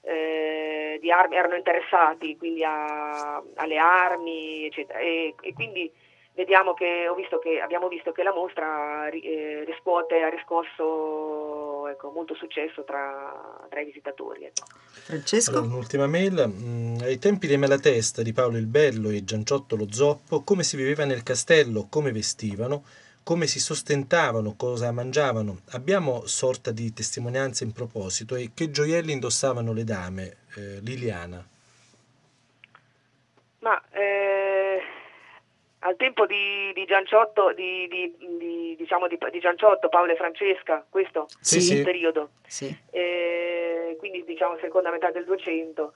eh, 0.07 0.97
di 1.01 1.11
armi, 1.11 1.35
erano 1.35 1.55
interessati 1.55 2.37
quindi 2.37 2.63
a, 2.63 3.43
alle 3.55 3.77
armi, 3.77 4.65
eccetera. 4.65 4.99
E, 4.99 5.35
e 5.41 5.53
quindi 5.53 5.91
vediamo 6.33 6.73
che, 6.73 7.11
visto 7.15 7.39
che, 7.39 7.59
abbiamo 7.59 7.87
visto 7.87 8.11
che 8.11 8.23
la 8.23 8.33
mostra 8.33 9.09
eh, 9.09 9.63
riscuote, 9.65 10.21
ha 10.21 10.29
riscosso 10.29 11.87
ecco, 11.87 12.11
molto 12.11 12.35
successo 12.35 12.83
tra, 12.83 13.65
tra 13.69 13.81
i 13.81 13.85
visitatori. 13.85 14.45
Ecco. 14.45 14.65
Francesco? 15.05 15.51
Allora, 15.51 15.65
un'ultima 15.65 16.07
mail. 16.07 16.47
Mm, 16.47 16.99
ai 17.01 17.19
tempi 17.19 17.47
dei 17.47 17.57
Malatesta, 17.57 18.21
di 18.21 18.33
Paolo 18.33 18.57
il 18.57 18.67
Bello 18.67 19.09
e 19.09 19.23
Gianciotto 19.23 19.75
lo 19.75 19.91
Zoppo, 19.91 20.43
come 20.43 20.63
si 20.63 20.77
viveva 20.77 21.05
nel 21.05 21.23
castello, 21.23 21.87
come 21.89 22.11
vestivano, 22.11 22.83
come 23.27 23.45
si 23.45 23.59
sostentavano, 23.59 24.55
cosa 24.55 24.89
mangiavano. 24.93 25.57
Abbiamo 25.71 26.25
sorta 26.27 26.71
di 26.71 26.93
testimonianze 26.93 27.65
in 27.65 27.73
proposito 27.73 28.35
e 28.35 28.51
che 28.55 28.71
gioielli 28.71 29.11
indossavano 29.11 29.73
le 29.73 29.83
dame. 29.83 30.37
Eh, 30.55 30.79
Liliana. 30.79 31.45
Ma 33.59 33.83
eh, 33.91 34.81
al 35.79 35.97
tempo 35.97 36.25
di, 36.25 36.71
di 36.73 36.85
Gianciotto, 36.85 37.51
di, 37.51 37.89
di, 37.89 38.75
diciamo 38.77 39.09
di, 39.09 39.17
Gianciotto, 39.41 39.89
Paolo 39.89 40.13
e 40.13 40.15
Francesca, 40.15 40.85
questo 40.89 41.27
sì, 41.41 41.59
sì. 41.59 41.81
periodo, 41.81 42.29
sì. 42.47 42.73
eh, 42.91 43.97
quindi 43.99 44.23
diciamo 44.23 44.57
seconda 44.61 44.89
metà 44.89 45.11
del 45.11 45.25
200. 45.25 45.93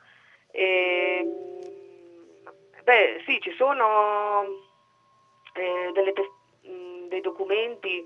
Eh, 0.51 1.25
beh 2.83 3.23
sì, 3.25 3.39
ci 3.39 3.53
sono 3.55 4.43
eh, 5.53 5.91
delle, 5.93 6.11
dei 7.11 7.21
documenti, 7.21 8.03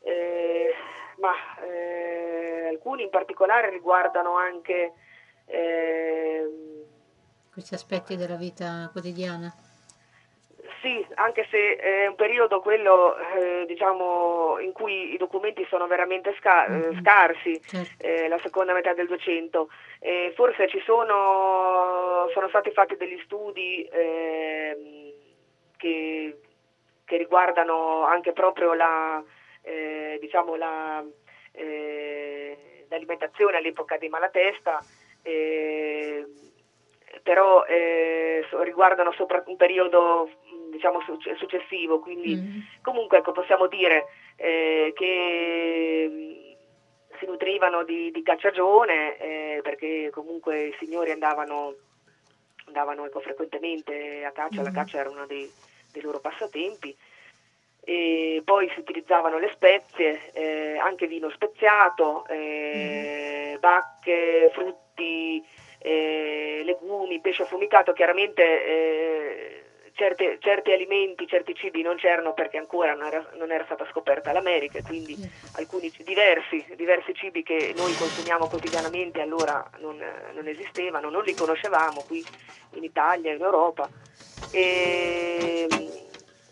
eh, 0.00 0.72
ma 1.18 1.32
eh, 1.60 2.68
alcuni 2.68 3.02
in 3.02 3.10
particolare 3.10 3.68
riguardano 3.68 4.36
anche... 4.36 4.92
Ehm, 5.46 6.84
Questi 7.52 7.74
aspetti 7.74 8.16
della 8.16 8.36
vita 8.36 8.88
quotidiana? 8.92 9.52
Sì, 10.80 11.04
anche 11.14 11.46
se 11.50 11.76
è 11.76 12.06
un 12.06 12.14
periodo 12.14 12.60
quello 12.60 13.16
eh, 13.16 13.64
diciamo, 13.66 14.58
in 14.58 14.72
cui 14.72 15.14
i 15.14 15.16
documenti 15.16 15.64
sono 15.70 15.86
veramente 15.86 16.34
sca- 16.38 16.68
mm-hmm. 16.68 17.00
scarsi, 17.00 17.58
certo. 17.62 18.06
eh, 18.06 18.28
la 18.28 18.38
seconda 18.42 18.74
metà 18.74 18.92
del 18.92 19.06
200. 19.06 19.68
Eh, 20.00 20.32
forse 20.36 20.68
ci 20.68 20.82
sono, 20.84 22.28
sono, 22.34 22.48
stati 22.48 22.70
fatti 22.72 22.96
degli 22.96 23.18
studi 23.24 23.88
ehm, 23.90 25.12
che, 25.78 26.38
che, 27.04 27.16
riguardano 27.16 28.04
anche 28.04 28.32
proprio 28.32 28.74
la, 28.74 29.22
eh, 29.62 30.18
diciamo 30.20 30.56
la, 30.56 31.04
eh, 31.52 32.86
l'alimentazione 32.88 33.56
all'epoca 33.56 33.96
di 33.96 34.08
Malatesta 34.08 34.80
però 37.24 37.64
eh, 37.64 38.46
riguardano 38.62 39.12
sopra 39.12 39.42
un 39.46 39.56
periodo 39.56 40.28
diciamo, 40.70 41.00
successivo, 41.38 41.98
quindi 42.00 42.36
mm. 42.36 42.60
comunque 42.82 43.18
ecco, 43.18 43.32
possiamo 43.32 43.66
dire 43.66 44.06
eh, 44.36 44.92
che 44.94 46.06
mm, 46.08 47.18
si 47.18 47.26
nutrivano 47.26 47.82
di, 47.84 48.10
di 48.10 48.22
cacciagione 48.22 49.16
eh, 49.16 49.60
perché 49.62 50.10
comunque 50.12 50.66
i 50.66 50.76
signori 50.78 51.12
andavano, 51.12 51.74
andavano 52.66 53.06
ecco, 53.06 53.20
frequentemente 53.20 54.24
a 54.24 54.32
caccia, 54.32 54.60
mm. 54.60 54.64
la 54.64 54.70
caccia 54.70 54.98
era 54.98 55.10
uno 55.10 55.26
dei, 55.26 55.50
dei 55.94 56.02
loro 56.02 56.18
passatempi. 56.18 56.94
E 57.86 58.42
poi 58.44 58.68
si 58.70 58.80
utilizzavano 58.80 59.38
le 59.38 59.50
spezie, 59.52 60.32
eh, 60.32 60.78
anche 60.78 61.06
vino 61.06 61.30
speziato, 61.30 62.26
eh, 62.28 63.54
mm. 63.54 63.60
bacche, 63.60 64.50
frutti, 64.52 65.44
eh, 65.78 66.62
legumi, 66.64 67.20
pesce 67.20 67.42
affumicato, 67.42 67.92
chiaramente 67.92 68.42
eh, 68.42 69.63
certe, 69.94 70.38
certi 70.40 70.72
alimenti, 70.72 71.26
certi 71.26 71.54
cibi 71.54 71.82
non 71.82 71.96
c'erano 71.96 72.34
perché 72.34 72.58
ancora 72.58 72.94
non 72.94 73.06
era, 73.06 73.30
non 73.34 73.50
era 73.50 73.64
stata 73.64 73.86
scoperta 73.90 74.32
l'America, 74.32 74.82
quindi 74.82 75.16
alcuni 75.56 75.90
diversi, 75.98 76.64
diversi, 76.76 77.14
cibi 77.14 77.42
che 77.42 77.72
noi 77.76 77.94
consumiamo 77.94 78.48
quotidianamente 78.48 79.20
allora 79.20 79.68
non, 79.78 79.96
non, 80.32 80.46
esistevano, 80.48 81.10
non 81.10 81.22
li 81.22 81.34
conoscevamo 81.34 82.02
qui 82.06 82.24
in 82.74 82.84
Italia, 82.84 83.32
in 83.32 83.40
Europa. 83.40 83.88
E, 84.52 85.66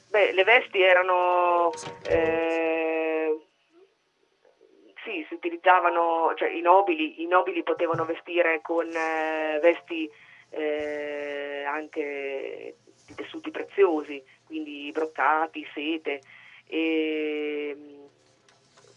beh, 0.09 0.33
le 0.33 0.45
vesti 0.45 0.81
erano... 0.81 1.71
Eh, 2.09 3.37
sì, 5.05 5.27
si 5.27 5.35
utilizzavano, 5.35 6.33
cioè 6.37 6.49
i 6.49 6.61
nobili, 6.61 7.23
i 7.23 7.27
nobili 7.27 7.65
potevano 7.65 8.05
vestire 8.05 8.61
con 8.63 8.89
eh, 8.89 9.59
vesti 9.61 10.09
eh, 10.51 11.65
anche 11.67 12.77
di 13.13 13.23
tessuti 13.23 13.51
preziosi, 13.51 14.23
quindi 14.45 14.91
broccati, 14.93 15.67
sete. 15.73 16.23
E 16.67 17.77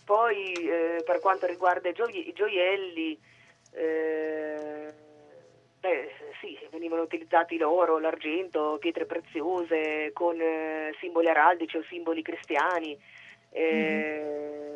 poi 0.06 0.54
eh, 0.54 1.04
per 1.06 1.19
quanto 1.19 1.45
riguarda 1.45 1.89
i, 1.89 1.93
gioie- 1.93 2.21
i 2.21 2.34
gioielli, 2.34 3.19
eh, 3.71 4.93
beh, 5.80 6.12
sì, 6.39 6.58
venivano 6.69 7.01
utilizzati 7.01 7.58
l'oro, 7.58 7.99
l'argento, 7.99 8.78
pietre 8.80 9.06
preziose 9.06 10.12
con 10.13 10.39
eh, 10.39 10.95
simboli 10.99 11.28
araldici 11.28 11.78
o 11.78 11.84
simboli 11.89 12.21
cristiani. 12.21 12.97
Mm-hmm. 13.58 14.75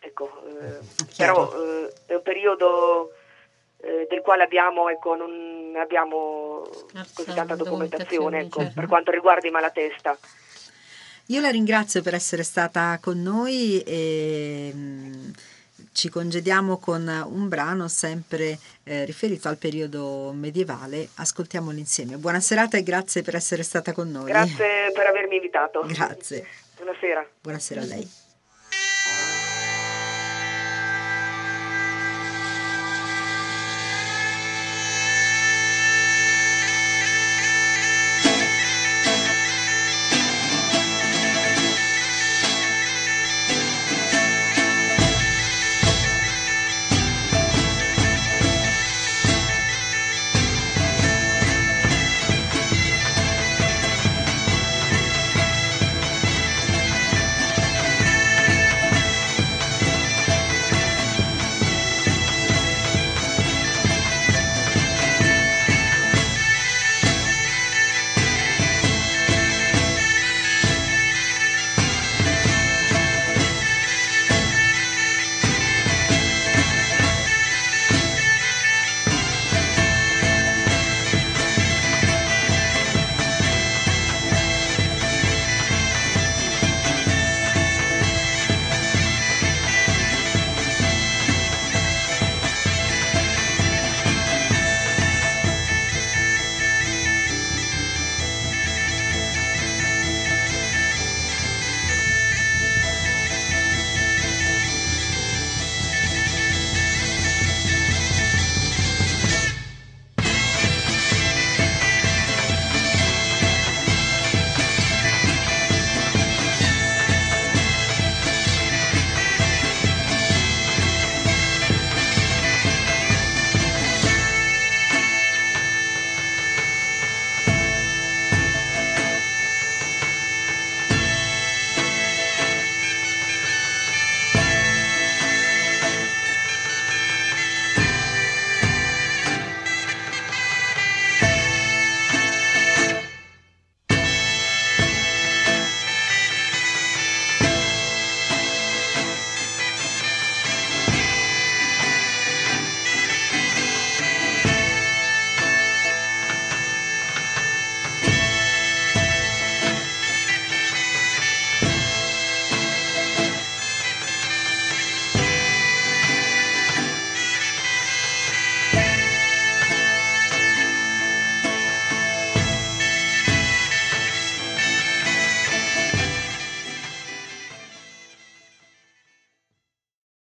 ecco, 0.00 0.44
eh, 0.44 0.80
però 1.16 1.52
eh, 1.54 1.92
è 2.06 2.14
un 2.14 2.22
periodo 2.22 3.12
eh, 3.82 4.06
del 4.08 4.20
quale 4.20 4.44
abbiamo, 4.44 4.88
ecco, 4.88 5.16
non 5.16 5.74
abbiamo 5.76 6.62
così 7.14 7.34
tanta 7.34 7.56
documentazione 7.56 8.40
ecco, 8.40 8.60
certo. 8.60 8.74
per 8.74 8.88
quanto 8.88 9.10
riguarda 9.10 9.48
i 9.48 9.50
Malatesta. 9.50 10.16
Io 11.26 11.40
la 11.40 11.50
ringrazio 11.50 12.02
per 12.02 12.14
essere 12.14 12.42
stata 12.42 12.98
con 13.00 13.20
noi 13.22 13.80
e 13.80 14.70
mm, 14.74 15.30
ci 15.92 16.08
congediamo 16.08 16.78
con 16.78 17.06
un 17.06 17.48
brano 17.48 17.88
sempre 17.88 18.58
eh, 18.84 19.04
riferito 19.04 19.48
al 19.48 19.56
periodo 19.56 20.32
medievale. 20.32 21.08
Ascoltiamolo 21.16 21.78
insieme. 21.78 22.16
Buona 22.16 22.40
serata 22.40 22.76
e 22.76 22.82
grazie 22.82 23.22
per 23.22 23.34
essere 23.34 23.62
stata 23.62 23.92
con 23.92 24.10
noi. 24.10 24.24
Grazie 24.24 24.90
per 24.92 25.06
avermi 25.06 25.36
invitato. 25.36 25.82
Grazie. 25.86 26.46
Buonasera. 26.76 27.26
Buonasera 27.40 27.80
a 27.80 27.84
lei. 27.84 28.21